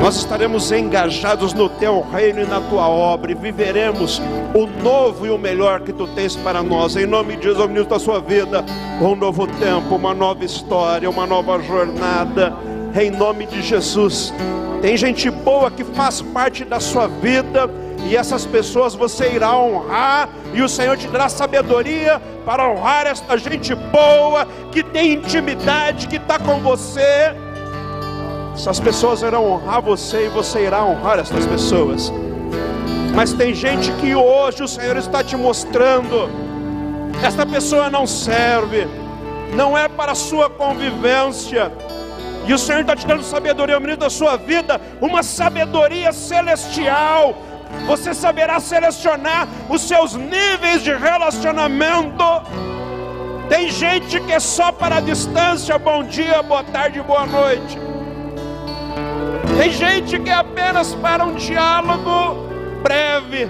[0.00, 4.20] Nós estaremos engajados no teu reino e na tua obra e viveremos
[4.54, 6.96] o novo e o melhor que tu tens para nós.
[6.96, 8.64] Em nome de Jesus, ministro da sua vida,
[9.02, 12.56] um novo tempo, uma nova história, uma nova jornada.
[12.94, 14.32] Em nome de Jesus.
[14.80, 17.70] Tem gente boa que faz parte da sua vida
[18.04, 23.38] e essas pessoas você irá honrar, e o Senhor te dará sabedoria para honrar esta
[23.38, 27.34] gente boa, que tem intimidade, que está com você.
[28.54, 32.12] Essas pessoas irão honrar você e você irá honrar essas pessoas.
[33.14, 36.28] Mas tem gente que hoje o Senhor está te mostrando,
[37.22, 38.86] esta pessoa não serve,
[39.54, 41.70] não é para a sua convivência.
[42.46, 47.36] E o Senhor está te dando sabedoria, menino da sua vida, uma sabedoria celestial
[47.86, 52.24] você saberá selecionar os seus níveis de relacionamento.
[53.48, 57.78] Tem gente que é só para a distância, bom dia, boa tarde, boa noite.
[59.58, 62.46] Tem gente que é apenas para um diálogo
[62.82, 63.48] breve.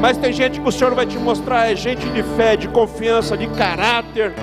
[0.00, 3.36] Mas tem gente que o Senhor vai te mostrar, é gente de fé, de confiança,
[3.36, 4.34] de caráter.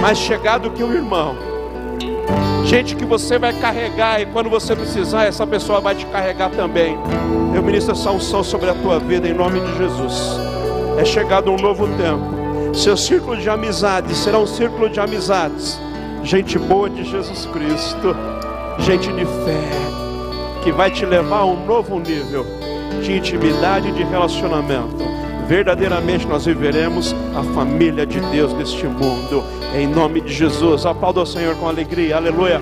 [0.00, 1.48] Mais chegado que o irmão
[2.68, 6.98] gente que você vai carregar, e quando você precisar, essa pessoa vai te carregar também.
[7.54, 10.38] Eu ministro essa unção sobre a tua vida em nome de Jesus.
[10.98, 12.74] É chegado um novo tempo.
[12.74, 15.80] Seu círculo de amizades será um círculo de amizades.
[16.22, 18.14] Gente boa de Jesus Cristo,
[18.80, 22.44] gente de fé, que vai te levar a um novo nível
[23.02, 25.17] de intimidade e de relacionamento.
[25.48, 29.42] Verdadeiramente nós viveremos a família de Deus neste mundo.
[29.74, 30.84] Em nome de Jesus.
[30.84, 32.16] Aplauda o Senhor com alegria.
[32.16, 32.60] Aleluia.